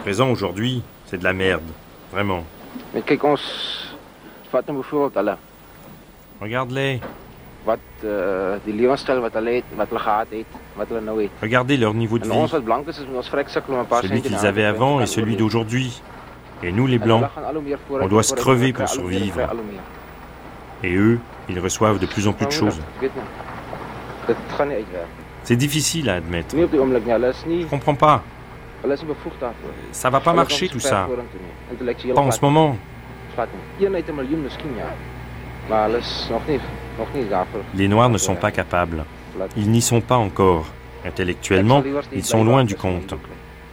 [0.01, 1.63] présent aujourd'hui, c'est de la merde.
[2.11, 2.43] Vraiment.
[6.41, 7.01] Regarde-les.
[11.41, 12.29] Regardez leur niveau de vie.
[14.01, 16.01] Celui qu'ils avaient avant et celui d'aujourd'hui.
[16.63, 17.23] Et nous, les Blancs,
[17.91, 19.41] on doit se crever pour survivre.
[20.83, 22.79] Et eux, ils reçoivent de plus en plus de choses.
[25.43, 26.55] C'est difficile à admettre.
[26.57, 28.23] Je comprends pas.
[29.91, 31.07] Ça va pas marcher tout ça.
[32.13, 32.77] Pas en ce moment.
[37.75, 39.03] Les Noirs ne sont pas capables.
[39.55, 40.65] Ils n'y sont pas encore.
[41.05, 43.13] Intellectuellement, ils sont loin du compte.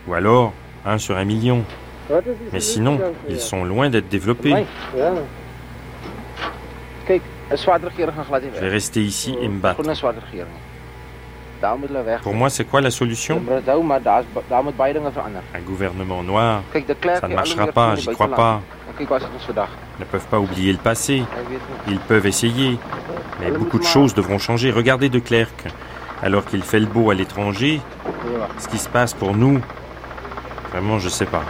[0.07, 0.53] Ou alors,
[0.85, 1.65] un sur un million.
[2.53, 4.55] Mais sinon, ils sont loin d'être développés.
[7.09, 9.83] Je vais rester ici et me battre.
[12.23, 13.41] Pour moi, c'est quoi la solution?
[15.55, 16.63] Un gouvernement noir,
[17.21, 18.61] ça ne marchera pas, j'y crois pas.
[19.99, 21.23] Ils ne peuvent pas oublier le passé.
[21.89, 22.79] Ils peuvent essayer.
[23.41, 24.71] Mais beaucoup de choses devront changer.
[24.71, 25.67] Regardez de Klerk.
[26.23, 27.81] Alors qu'il fait le beau à l'étranger,
[28.59, 29.61] ce qui se passe pour nous,
[30.71, 31.43] vraiment, je ne sais pas.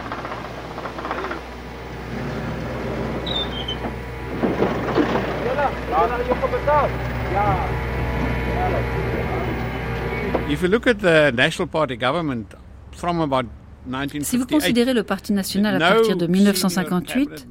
[14.21, 17.47] Si vous considérez le Parti national à partir de 1958,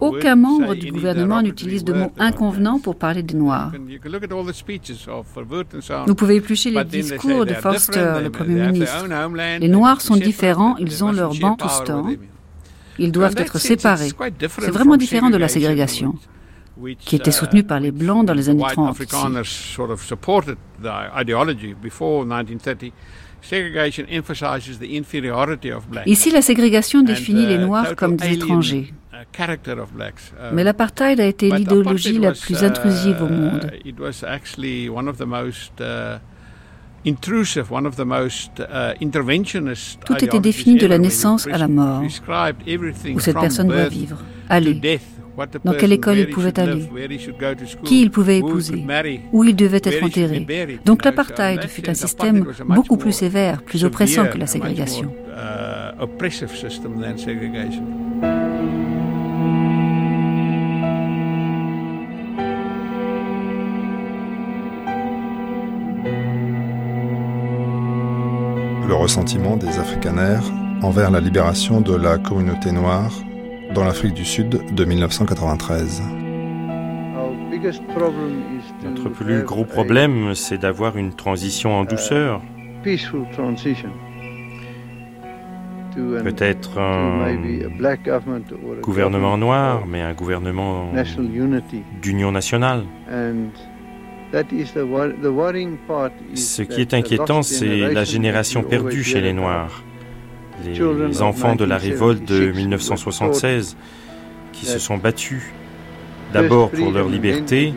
[0.00, 3.72] aucun membre du gouvernement n'utilise de mots inconvenants pour parler des Noirs.
[6.06, 9.06] Vous pouvez éplucher les discours de Foster, le Premier ministre.
[9.60, 12.06] Les Noirs sont différents, ils ont leur bantustan.
[12.98, 14.10] Ils doivent être séparés.
[14.40, 16.14] C'est vraiment différent de la ségrégation
[17.00, 18.96] qui était soutenu par les Blancs dans les années 30.
[19.00, 19.76] Ici,
[26.30, 28.92] la ségrégation définit les uh, Noirs comme des étrangers.
[29.12, 29.56] Uh, uh,
[30.52, 33.70] Mais l'apartheid a été l'idéologie la plus intrusive au monde.
[40.04, 45.00] Tout était défini de la naissance à la mort, où cette personne doit vivre, aller,
[45.64, 46.88] dans quelle école il pouvait aller,
[47.84, 48.84] qui il pouvait épouser,
[49.32, 50.46] où il devait être enterré.
[50.84, 55.12] Donc l'apartheid fut un système beaucoup plus sévère, plus oppressant que la ségrégation.
[55.30, 55.78] Uh,
[68.88, 70.40] Le ressentiment des Afrikaners
[70.82, 73.12] envers la libération de la communauté noire
[73.74, 76.02] dans l'Afrique du Sud de 1993.
[78.84, 82.40] Notre plus gros problème, c'est d'avoir une transition en douceur.
[85.94, 87.26] Peut-être un
[88.82, 90.92] gouvernement noir, mais un gouvernement
[92.00, 92.84] d'union nationale.
[96.34, 99.82] Ce qui est inquiétant, c'est la génération perdue chez les Noirs
[100.64, 103.76] les enfants de la révolte de 1976
[104.52, 105.42] qui se sont battus
[106.32, 107.72] d'abord pour leur liberté,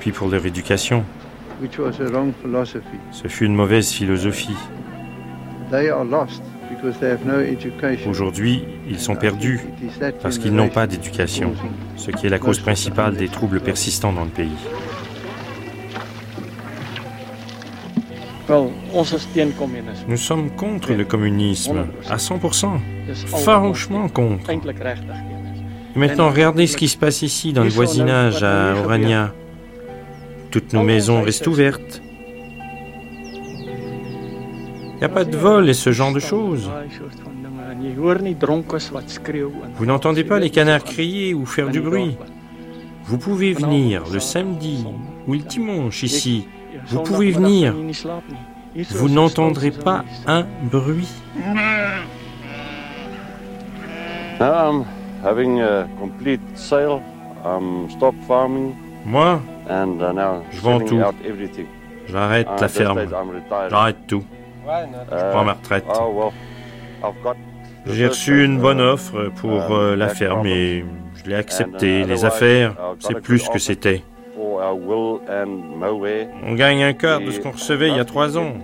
[0.00, 1.04] puis pour leur éducation.
[3.12, 4.56] Ce fut une mauvaise philosophie.
[8.06, 9.60] Aujourd'hui, ils sont perdus
[10.22, 11.54] parce qu'ils n'ont pas d'éducation,
[11.96, 14.50] ce qui est la cause principale des troubles persistants dans le pays.
[20.08, 22.78] Nous sommes contre le communisme, à 100%,
[23.26, 24.50] farouchement contre.
[25.96, 29.32] maintenant, regardez ce qui se passe ici, dans le voisinage, à Orania.
[30.50, 32.02] Toutes nos maisons restent ouvertes.
[34.94, 36.70] Il n'y a pas de vol et ce genre de choses.
[39.76, 42.16] Vous n'entendez pas les canards crier ou faire du bruit.
[43.04, 44.86] Vous pouvez venir le samedi
[45.26, 46.46] ou le dimanche ici
[46.88, 47.74] vous pouvez venir.
[48.90, 51.08] Vous n'entendrez pas un bruit.
[59.06, 59.84] Moi, uh,
[60.50, 61.00] je vends tout.
[62.08, 63.00] J'arrête la ferme.
[63.70, 64.24] J'arrête tout.
[64.66, 65.84] Je prends ma retraite.
[67.86, 70.84] J'ai reçu une bonne offre pour euh, la ferme et
[71.14, 72.04] je l'ai acceptée.
[72.04, 74.02] Les affaires, c'est plus que c'était.
[76.44, 78.54] On gagne un quart de ce qu'on recevait il y a trois ans.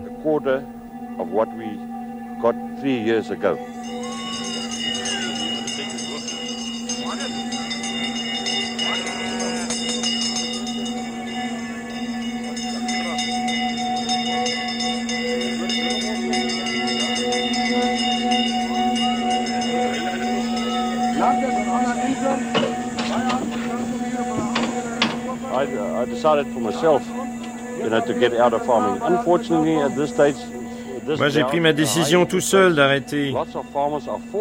[31.18, 33.34] Moi, j'ai pris ma décision tout seul d'arrêter.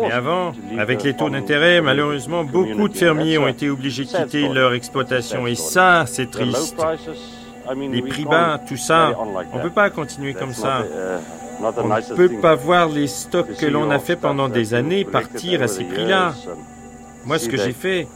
[0.02, 4.48] Mais avant, avec les taux d'intérêt, malheureusement, beaucoup de fermiers ont été obligés de quitter
[4.48, 5.48] leur exploitation.
[5.48, 6.76] Et ça, c'est triste.
[7.92, 9.18] Les prix bas, tout ça,
[9.54, 10.82] on ne peut pas continuer comme ça.
[10.82, 15.06] Uh, on ne peut pas voir les stocks que l'on a fait pendant des années
[15.06, 16.34] partir à ces prix-là.
[17.26, 18.08] Moi, ce que j'ai fait,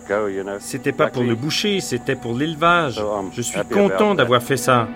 [0.59, 3.01] c'était pas pour le boucher, c'était pour l'élevage.
[3.33, 4.87] Je suis content d'avoir fait ça.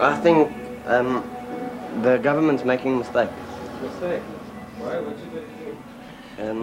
[0.00, 0.50] I think
[0.86, 1.22] um,
[2.02, 3.30] the government's making mistake.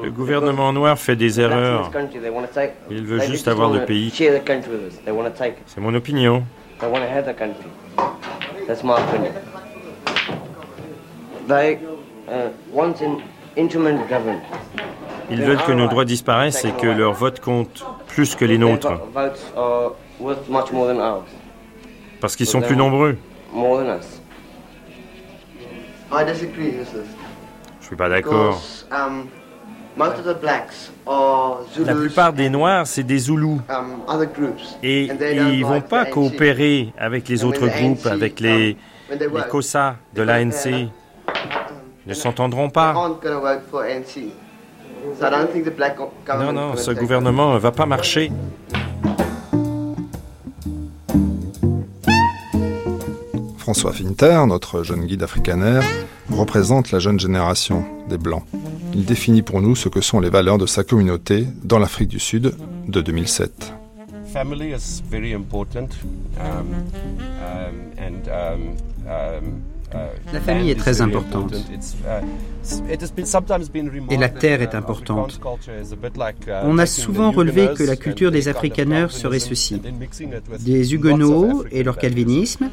[0.04, 1.90] Le gouvernement noir fait des erreurs.
[2.90, 4.12] Il veut juste avoir le pays.
[4.12, 6.44] C'est mon opinion.
[15.30, 18.92] Ils veulent que nos droits disparaissent et que leur vote compte plus que les nôtres.
[22.20, 23.18] Parce qu'ils sont plus nombreux.
[27.80, 28.62] Je suis pas d'accord.
[29.98, 33.60] Um, la plupart des Noirs, c'est des Zoulous.
[33.70, 34.02] Um,
[34.84, 38.78] Et ils ne vont pas coopérer avec les autres groupes, avec les,
[39.10, 40.66] les COSA de l'ANC.
[40.68, 40.90] Ils
[42.08, 42.94] ne s'entendront pas.
[46.28, 48.32] Non, non, ce gouvernement ne va pas marcher.
[53.58, 55.80] François Finter, notre jeune guide africaner,
[56.34, 58.44] représente la jeune génération des Blancs.
[58.94, 62.20] Il définit pour nous ce que sont les valeurs de sa communauté dans l'Afrique du
[62.20, 62.54] Sud
[62.88, 63.74] de 2007.
[64.34, 65.90] Family is very important.
[66.40, 66.74] Um,
[68.28, 68.76] um,
[69.08, 69.62] um,
[70.34, 71.54] la famille est très importante.
[74.10, 75.40] Et la terre est importante.
[76.64, 79.82] On a souvent relevé que la culture des Afrikaners serait ceci.
[80.60, 82.70] Des Huguenots et leur calvinisme,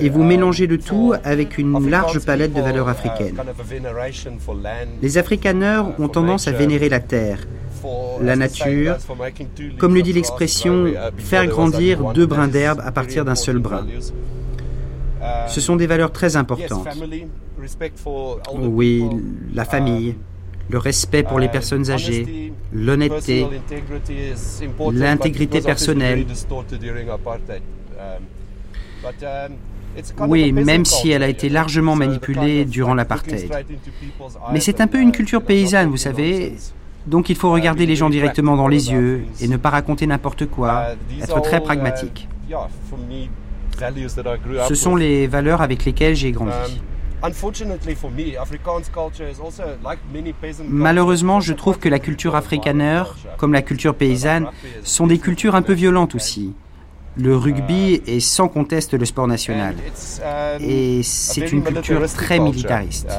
[0.00, 3.36] et vous mélangez le tout avec une large palette de valeurs africaines.
[5.00, 7.38] Les Afrikaners ont tendance à vénérer la terre,
[8.20, 8.96] la nature,
[9.78, 13.86] comme le dit l'expression, faire grandir deux brins d'herbe à partir d'un seul brin.
[15.48, 16.88] Ce sont des valeurs très importantes.
[18.54, 19.04] Oui,
[19.54, 20.16] la famille,
[20.68, 23.46] le respect pour les personnes âgées, l'honnêteté,
[24.92, 26.26] l'intégrité personnelle.
[30.26, 33.50] Oui, même si elle a été largement manipulée durant l'apartheid.
[34.52, 36.54] Mais c'est un peu une culture paysanne, vous savez.
[37.06, 40.46] Donc il faut regarder les gens directement dans les yeux et ne pas raconter n'importe
[40.46, 40.86] quoi,
[41.20, 42.28] être très pragmatique.
[44.68, 46.80] Ce sont les valeurs avec lesquelles j'ai grandi.
[47.22, 47.30] Um,
[50.68, 53.02] Malheureusement, je trouve que la culture afrikaner,
[53.36, 54.48] comme la culture paysanne,
[54.82, 56.52] sont des cultures un peu violentes aussi.
[57.16, 59.74] Le rugby uh, est sans conteste le sport national.
[59.74, 63.10] Um, Et c'est une culture très militariste.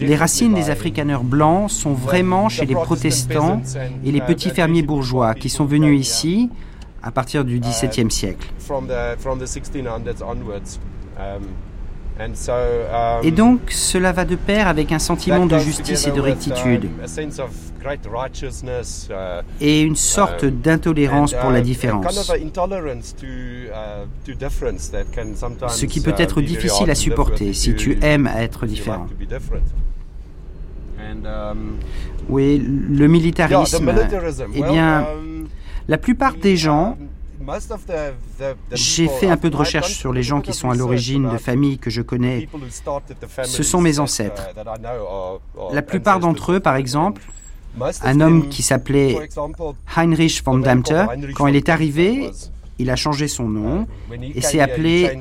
[0.00, 3.62] Les racines des Afrikaners blancs sont vraiment chez les protestants
[4.04, 6.50] et les uh, petits fermiers bourgeois qui sont venus ici
[7.02, 8.46] à partir du XVIIe uh, siècle.
[12.18, 12.34] Um,
[13.22, 16.84] et um, donc, cela va de pair avec un sentiment de justice et de rectitude,
[16.84, 16.88] uh,
[19.60, 22.50] et une sorte um, d'intolérance pour la différence, uh,
[25.68, 29.06] ce qui peut être difficile à supporter si tu aimes être différent.
[32.28, 33.92] Oui, le militarisme,
[34.54, 35.06] eh bien,
[35.88, 36.98] la plupart des gens
[38.72, 41.78] j'ai fait un peu de recherche sur les gens qui sont à l'origine de familles
[41.78, 42.48] que je connais.
[43.44, 44.48] Ce sont mes ancêtres.
[45.72, 47.22] La plupart d'entre eux, par exemple,
[48.02, 49.28] un homme qui s'appelait
[49.96, 52.30] Heinrich von Damter, quand il est arrivé,
[52.80, 53.86] il a changé son nom
[54.34, 55.18] et s'est appelé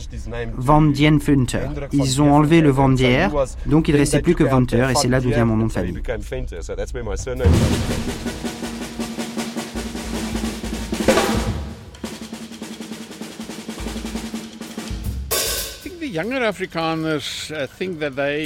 [0.56, 1.68] Van Dien Funter.
[1.92, 3.28] Ils ont enlevé le Van Dier,
[3.66, 5.72] donc il ne restait plus que Venter et c'est là d'où vient mon nom de
[5.72, 6.02] famille.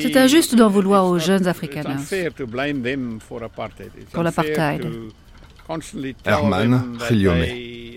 [0.01, 1.83] C'est injuste d'en vouloir aux jeunes Africains
[4.11, 4.81] pour l'apartheid.
[6.25, 6.97] Herman.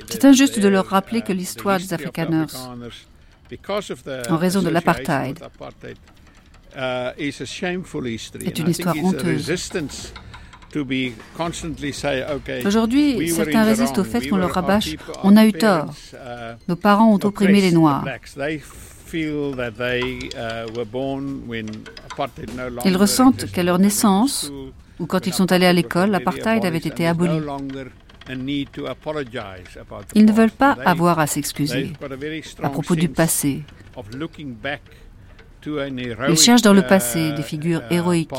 [0.08, 2.46] C'est injuste de leur rappeler que l'histoire des Afrikaners,
[4.30, 5.38] en raison de l'apartheid,
[6.76, 9.52] est une histoire honteuse.
[12.64, 15.94] Aujourd'hui, certains résistent au fait qu'on leur rabâche On a eu tort.
[16.68, 18.04] Nos parents ont opprimé les Noirs.
[22.84, 24.50] Ils ressentent qu'à leur naissance,
[24.98, 27.38] ou quand ils sont allés à l'école, l'apartheid avait été aboli.
[30.14, 31.92] Ils ne veulent pas avoir à s'excuser
[32.62, 33.62] à propos du passé.
[35.66, 38.30] Ils cherchent dans le passé des figures héroïques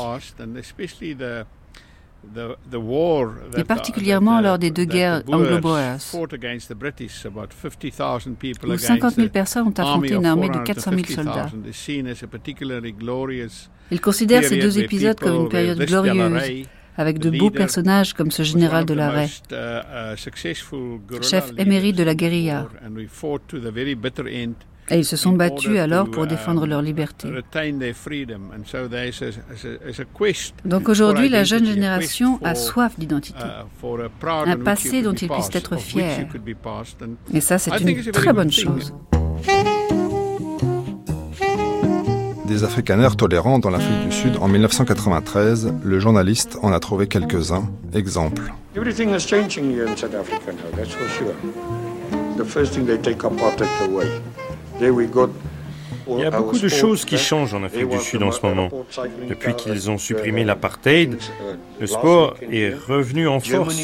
[3.56, 5.98] et particulièrement lors des deux guerres anglo-boers,
[8.66, 11.50] où 50 000 personnes ont affronté une armée de 400 000 soldats.
[13.90, 16.66] Ils considèrent ces deux épisodes comme une période glorieuse,
[16.96, 19.28] avec de beaux personnages comme ce général de l'arrêt,
[21.22, 22.68] chef émérite de la guérilla.
[24.90, 27.28] Et ils se sont battus alors pour défendre leur liberté.
[30.64, 33.44] Donc aujourd'hui, la jeune génération a soif d'identité,
[34.46, 36.26] un passé dont ils puissent être fiers.
[37.32, 38.94] Et ça, c'est une très bonne chose.
[42.46, 47.68] Des Afrikaners tolérants dans l'Afrique du Sud en 1993, le journaliste en a trouvé quelques-uns.
[47.92, 48.54] Exemple.
[48.74, 51.34] Everything is changing here in South Africa now, that's for sure.
[52.38, 54.06] The first thing they take apartheid away.
[54.80, 58.70] Il y a beaucoup de choses qui changent en Afrique du Sud en ce moment.
[59.28, 61.18] Depuis qu'ils ont supprimé l'apartheid,
[61.80, 63.82] le sport est revenu en force.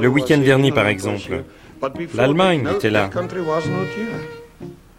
[0.00, 1.44] Le week-end dernier, par exemple,
[2.14, 3.10] l'Allemagne était là,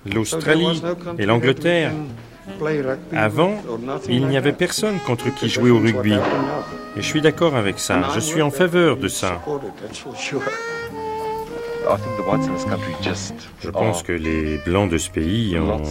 [0.05, 0.81] l'Australie
[1.17, 1.91] et l'Angleterre.
[3.15, 3.55] Avant,
[4.09, 6.13] il n'y avait personne contre qui jouer au rugby.
[6.95, 8.01] Et je suis d'accord avec ça.
[8.13, 9.41] Je suis en faveur de ça.
[13.59, 15.81] Je pense que les Blancs de ce pays ont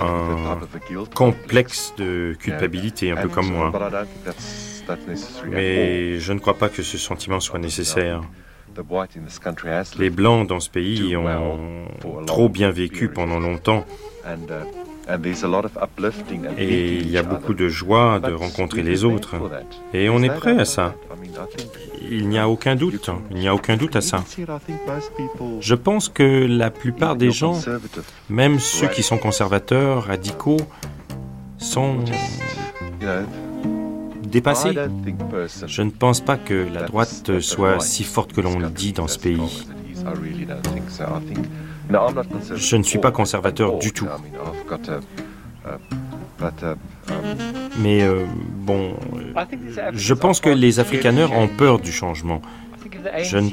[0.00, 0.58] un
[1.14, 3.72] complexe de culpabilité, un peu comme moi.
[5.48, 8.22] Mais je ne crois pas que ce sentiment soit nécessaire.
[9.98, 11.86] Les Blancs dans ce pays ont
[12.26, 13.84] trop bien vécu pendant longtemps.
[16.58, 19.36] Et il y a beaucoup de joie de rencontrer les autres.
[19.92, 20.94] Et on est prêt à ça.
[22.10, 23.10] Il n'y a aucun doute.
[23.30, 24.24] Il n'y a aucun doute à ça.
[25.60, 27.60] Je pense que la plupart des gens,
[28.28, 30.60] même ceux qui sont conservateurs, radicaux,
[31.58, 31.98] sont
[34.22, 34.72] dépassés.
[35.66, 39.08] Je ne pense pas que la droite soit si forte que l'on le dit dans
[39.08, 39.66] ce pays.
[42.56, 44.06] Je ne suis pas conservateur du tout.
[47.78, 48.24] Mais euh,
[48.56, 48.94] bon,
[49.92, 52.40] je pense que les Afrikaners ont peur du changement.
[53.22, 53.50] Je ne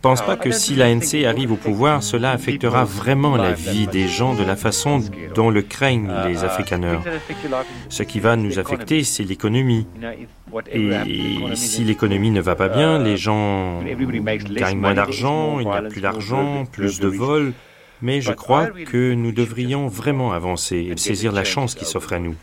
[0.00, 4.34] pense pas que si l'ANC arrive au pouvoir, cela affectera vraiment la vie des gens
[4.34, 5.00] de la façon
[5.34, 6.98] dont le craignent les Afrikaners.
[7.88, 9.86] Ce qui va nous affecter, c'est l'économie.
[10.72, 10.90] Et
[11.54, 13.82] si l'économie ne va pas bien, les gens
[14.50, 17.52] gagnent moins d'argent, il n'y a plus d'argent, plus de vols.
[18.02, 22.18] Mais je crois que nous devrions vraiment avancer et saisir la chance qui s'offre à
[22.18, 22.34] nous.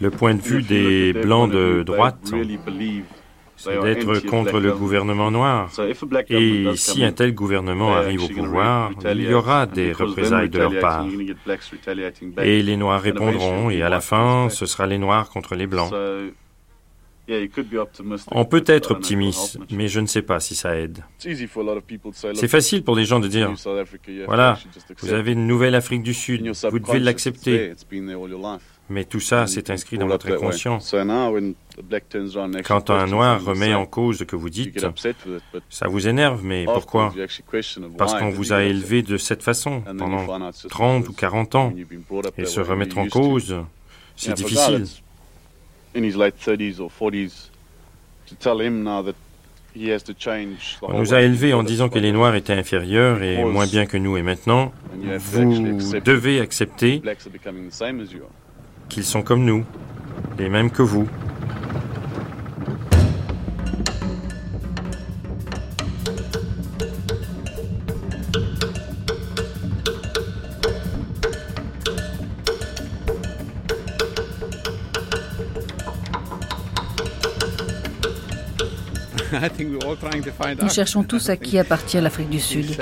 [0.00, 2.32] Le point de vue des Blancs de droite,
[3.64, 5.70] c'est d'être contre le gouvernement noir.
[6.28, 10.78] Et si un tel gouvernement arrive au pouvoir, il y aura des représailles de leur
[10.80, 11.06] part.
[12.42, 15.92] Et les Noirs répondront, et à la fin, ce sera les Noirs contre les Blancs.
[18.32, 21.04] On peut être optimiste, mais je ne sais pas si ça aide.
[21.18, 23.54] C'est facile pour des gens de dire,
[24.26, 24.58] voilà,
[24.98, 27.72] vous avez une nouvelle Afrique du Sud, vous devez l'accepter.
[28.90, 30.78] Mais tout ça, c'est inscrit dans votre inconscient.
[32.64, 34.86] Quand un noir remet en cause ce que vous dites,
[35.70, 37.12] ça vous énerve, mais pourquoi
[37.96, 40.26] Parce qu'on vous a élevé de cette façon pendant
[40.68, 41.72] 30 ou 40 ans.
[42.36, 43.56] Et se remettre en cause,
[44.16, 44.84] c'est difficile.
[50.82, 53.96] On nous a élevés en disant que les Noirs étaient inférieurs et moins bien que
[53.96, 54.72] nous, et maintenant,
[55.18, 57.02] vous devez accepter
[58.88, 59.64] qu'ils sont comme nous,
[60.38, 61.08] les mêmes que vous.
[80.62, 82.76] Nous cherchons tous à qui appartient l'Afrique du Sud.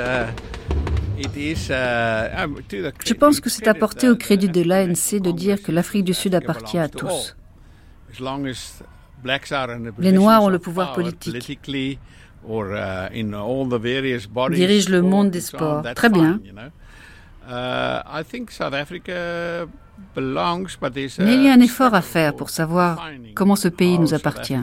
[3.05, 6.35] Je pense que c'est apporté au crédit de l'ANC de dire que l'Afrique du Sud
[6.35, 7.37] appartient à tous.
[9.99, 11.35] Les Noirs ont le pouvoir politique,
[14.51, 15.83] dirigent le monde des sports.
[15.95, 16.41] Très bien.
[21.18, 24.59] Mais il y a un effort à faire pour savoir comment ce pays nous appartient.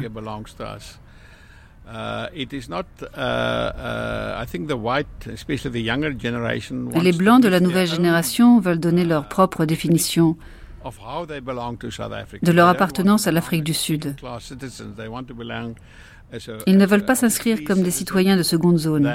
[7.01, 10.37] Les Blancs de la nouvelle génération veulent donner leur propre définition
[12.41, 14.15] de leur appartenance à l'Afrique du Sud.
[16.67, 19.11] Ils ne veulent pas s'inscrire comme des citoyens de seconde zone.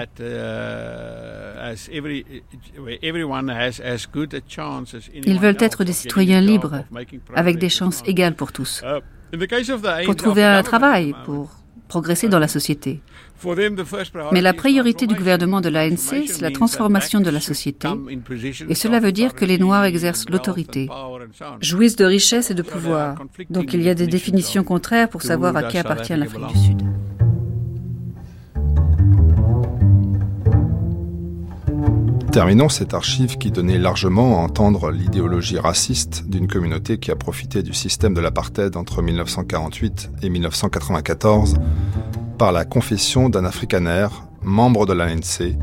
[5.25, 6.85] Ils veulent être des citoyens libres,
[7.37, 8.83] avec des chances égales pour tous,
[10.05, 13.01] pour trouver un travail, pour progresser dans la société.
[14.33, 17.89] Mais la priorité du gouvernement de l'ANC, c'est la transformation de la société,
[18.69, 20.89] et cela veut dire que les Noirs exercent l'autorité,
[21.61, 23.17] jouissent de richesses et de pouvoir.
[23.51, 26.83] Donc il y a des définitions contraires pour savoir à qui appartient l'Afrique du Sud.
[32.35, 37.63] Terminons cette archive qui donnait largement à entendre l'idéologie raciste d'une communauté qui a profité
[37.63, 41.55] du système de l'apartheid entre 1948 et 1994
[42.37, 44.09] par la confession d'un Afrikaner,
[44.43, 45.57] membre de l'ANC,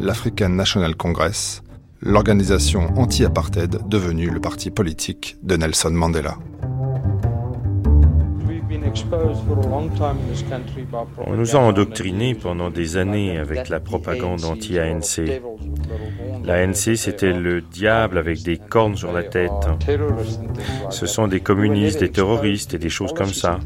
[0.00, 1.62] l'African National Congress,
[2.02, 6.36] l'organisation anti-apartheid devenue le parti politique de Nelson Mandela.
[11.26, 15.20] On nous a endoctrinés pendant des années avec la propagande anti-ANC.
[16.48, 19.50] L'ANC, c'était le diable avec des cornes sur la tête.
[20.88, 23.60] Ce sont des communistes, des terroristes et des choses comme ça.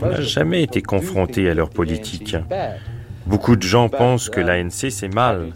[0.00, 2.34] On n'a jamais été confronté à leur politique.
[3.26, 5.52] Beaucoup de gens pensent que l'ANC c'est mal.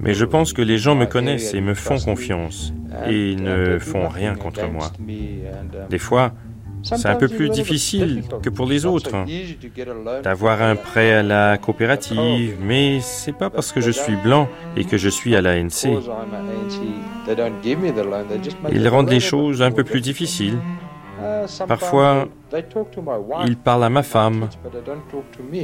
[0.00, 2.72] Mais je pense que les gens me connaissent et me font confiance
[3.08, 4.90] et ne font rien contre moi.
[5.88, 6.32] Des fois,
[6.82, 9.14] c'est un peu plus difficile que pour les autres
[10.22, 14.84] d'avoir un prêt à la coopérative, mais c'est pas parce que je suis blanc et
[14.84, 15.88] que je suis à l'ANC.
[18.72, 20.58] Ils rendent les choses un peu plus difficiles.
[21.66, 22.26] Parfois,
[23.46, 24.48] ils parlent à ma femme,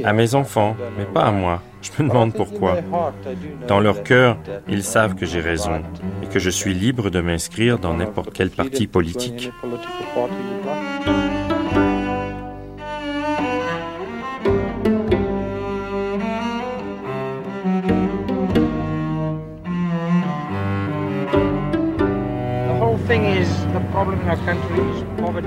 [0.03, 1.61] à mes enfants, mais pas à moi.
[1.81, 2.77] Je me demande pourquoi.
[3.67, 4.37] Dans leur cœur,
[4.67, 5.81] ils savent que j'ai raison
[6.23, 9.51] et que je suis libre de m'inscrire dans n'importe quel parti politique.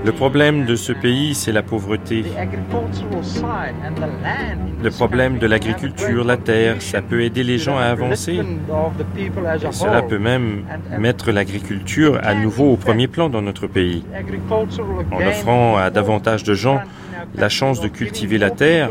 [0.04, 2.24] Le problème de ce pays, c'est la pauvreté.
[4.82, 8.40] Le problème de l'agriculture, la terre, ça peut aider les gens à avancer.
[9.70, 10.64] cela peut même
[10.98, 14.04] mettre l'agriculture à nouveau au premier plan dans notre pays.
[15.10, 16.80] En offrant à davantage de gens
[17.34, 18.90] la chance de cultiver la terre.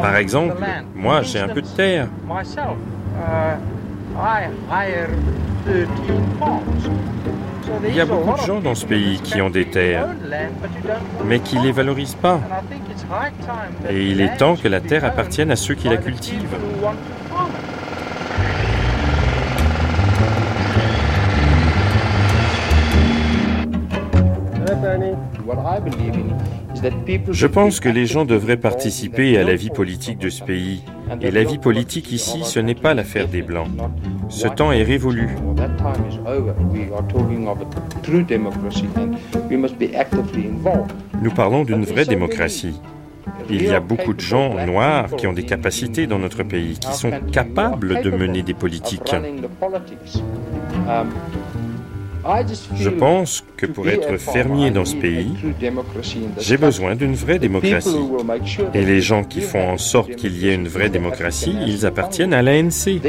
[0.00, 0.56] Par exemple,
[0.94, 2.08] moi j'ai un peu de terre.
[7.86, 10.08] Il y a beaucoup de gens dans ce pays qui ont des terres,
[11.24, 12.40] mais qui ne les valorisent pas.
[13.88, 16.56] Et il est temps que la terre appartienne à ceux qui la cultivent.
[27.30, 30.82] Je pense que les gens devraient participer à la vie politique de ce pays.
[31.20, 33.68] Et la vie politique ici, ce n'est pas l'affaire des Blancs.
[34.28, 35.36] Ce temps est révolu.
[41.22, 42.80] Nous parlons d'une vraie démocratie.
[43.48, 46.92] Il y a beaucoup de gens noirs qui ont des capacités dans notre pays, qui
[46.94, 49.14] sont capables de mener des politiques.
[52.76, 55.32] Je pense que pour être fermier dans ce pays,
[56.38, 57.96] j'ai besoin d'une vraie démocratie.
[58.74, 62.34] Et les gens qui font en sorte qu'il y ait une vraie démocratie, ils appartiennent
[62.34, 63.00] à l'ANC.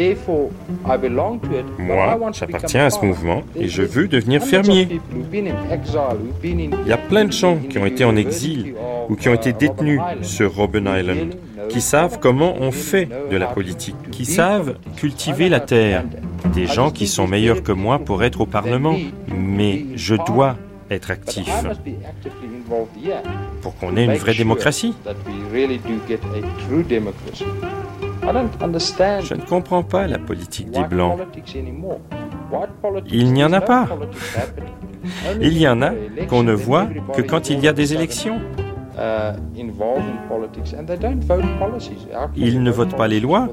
[1.78, 5.00] Moi, j'appartiens à ce mouvement et je veux devenir fermier.
[5.34, 8.74] Il y a plein de gens qui ont été en exil
[9.10, 11.36] ou qui ont été détenus sur Robben Island,
[11.70, 16.04] qui savent comment on fait de la politique, qui savent cultiver la terre
[16.54, 18.96] des gens qui sont meilleurs que moi pour être au Parlement,
[19.36, 20.58] mais je dois
[20.90, 21.50] être actif
[23.62, 24.94] pour qu'on ait une vraie démocratie.
[29.22, 31.20] Je ne comprends pas la politique des Blancs.
[33.08, 33.88] Il n'y en a pas.
[35.42, 35.92] Il y en a
[36.30, 38.40] qu'on ne voit que quand il y a des élections.
[42.36, 43.50] Ils ne votent pas les lois.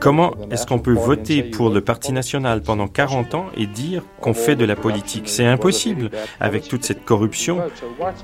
[0.00, 4.34] Comment est-ce qu'on peut voter pour le Parti national pendant 40 ans et dire qu'on
[4.34, 5.28] fait de la politique?
[5.28, 7.60] C'est impossible avec toute cette corruption.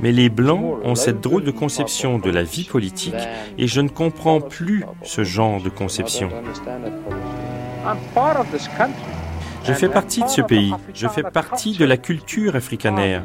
[0.01, 3.15] Mais les Blancs ont cette drôle de conception de la vie politique
[3.57, 6.29] et je ne comprends plus ce genre de conception.
[9.69, 13.23] Je fais partie de ce pays, je fais partie de la culture africanaire.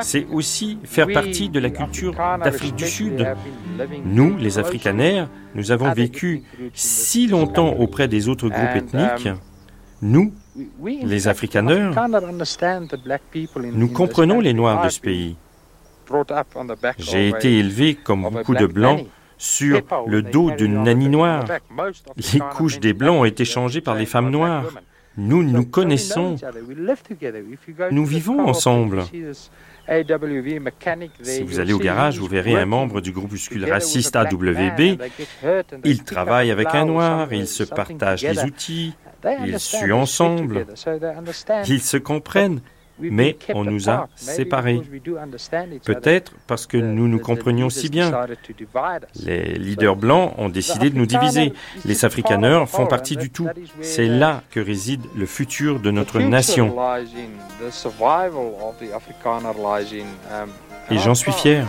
[0.00, 3.26] C'est aussi faire partie de la culture d'Afrique du Sud.
[4.04, 9.28] Nous, les africanaires, nous avons vécu si longtemps auprès des autres groupes ethniques.
[10.00, 10.32] Nous,
[11.04, 11.94] les africaneurs,
[13.72, 15.36] nous comprenons les Noirs de ce pays.
[16.98, 21.44] J'ai été élevé comme beaucoup de Blancs sur le dos d'une nanny noire.
[22.16, 24.64] Les couches des Blancs ont été changées par les femmes noires.
[25.16, 26.36] Nous nous connaissons.
[27.90, 29.04] Nous vivons ensemble.
[31.22, 34.98] Si vous allez au garage, vous verrez un membre du groupuscule raciste AWB.
[35.84, 38.94] Ils travaillent avec un noir, ils se partagent les outils,
[39.44, 40.66] ils suent ensemble,
[41.66, 42.60] ils se comprennent
[42.98, 44.80] mais on nous a séparés.
[45.84, 48.12] Peut-être parce que nous nous comprenions si bien.
[49.24, 51.52] Les leaders blancs ont décidé de nous diviser.
[51.84, 53.48] Les Afrikaners font partie du tout.
[53.80, 56.76] C'est là que réside le futur de notre nation.
[60.90, 61.66] Et j'en suis fier.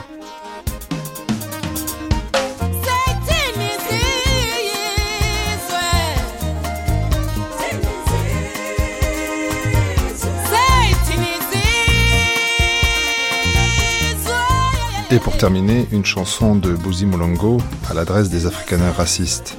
[15.14, 19.56] Et pour terminer, une chanson de Bouzi Molongo à l'adresse des Afrikaners racistes.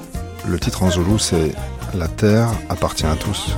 [0.48, 1.52] Le titre en zoulou, c'est
[1.94, 3.55] La terre appartient à tous.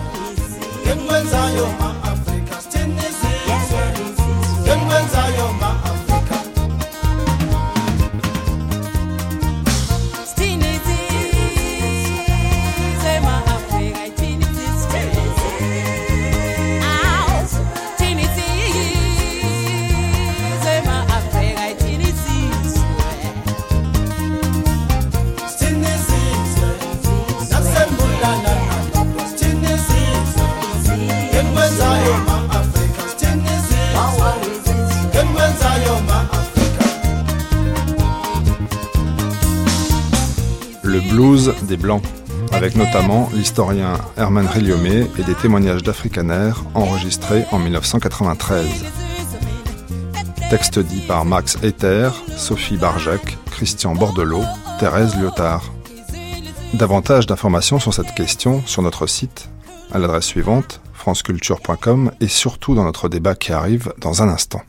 [42.52, 48.66] Avec notamment l'historien Herman Rilliomé et des témoignages d'Afrikaners enregistrés en 1993.
[50.50, 54.44] Texte dit par Max Ether, Sophie Barjac, Christian Bordelot,
[54.78, 55.72] Thérèse Lyotard.
[56.74, 59.48] Davantage d'informations sur cette question sur notre site
[59.92, 64.62] à l'adresse suivante franceculture.com et surtout dans notre débat qui arrive dans un instant.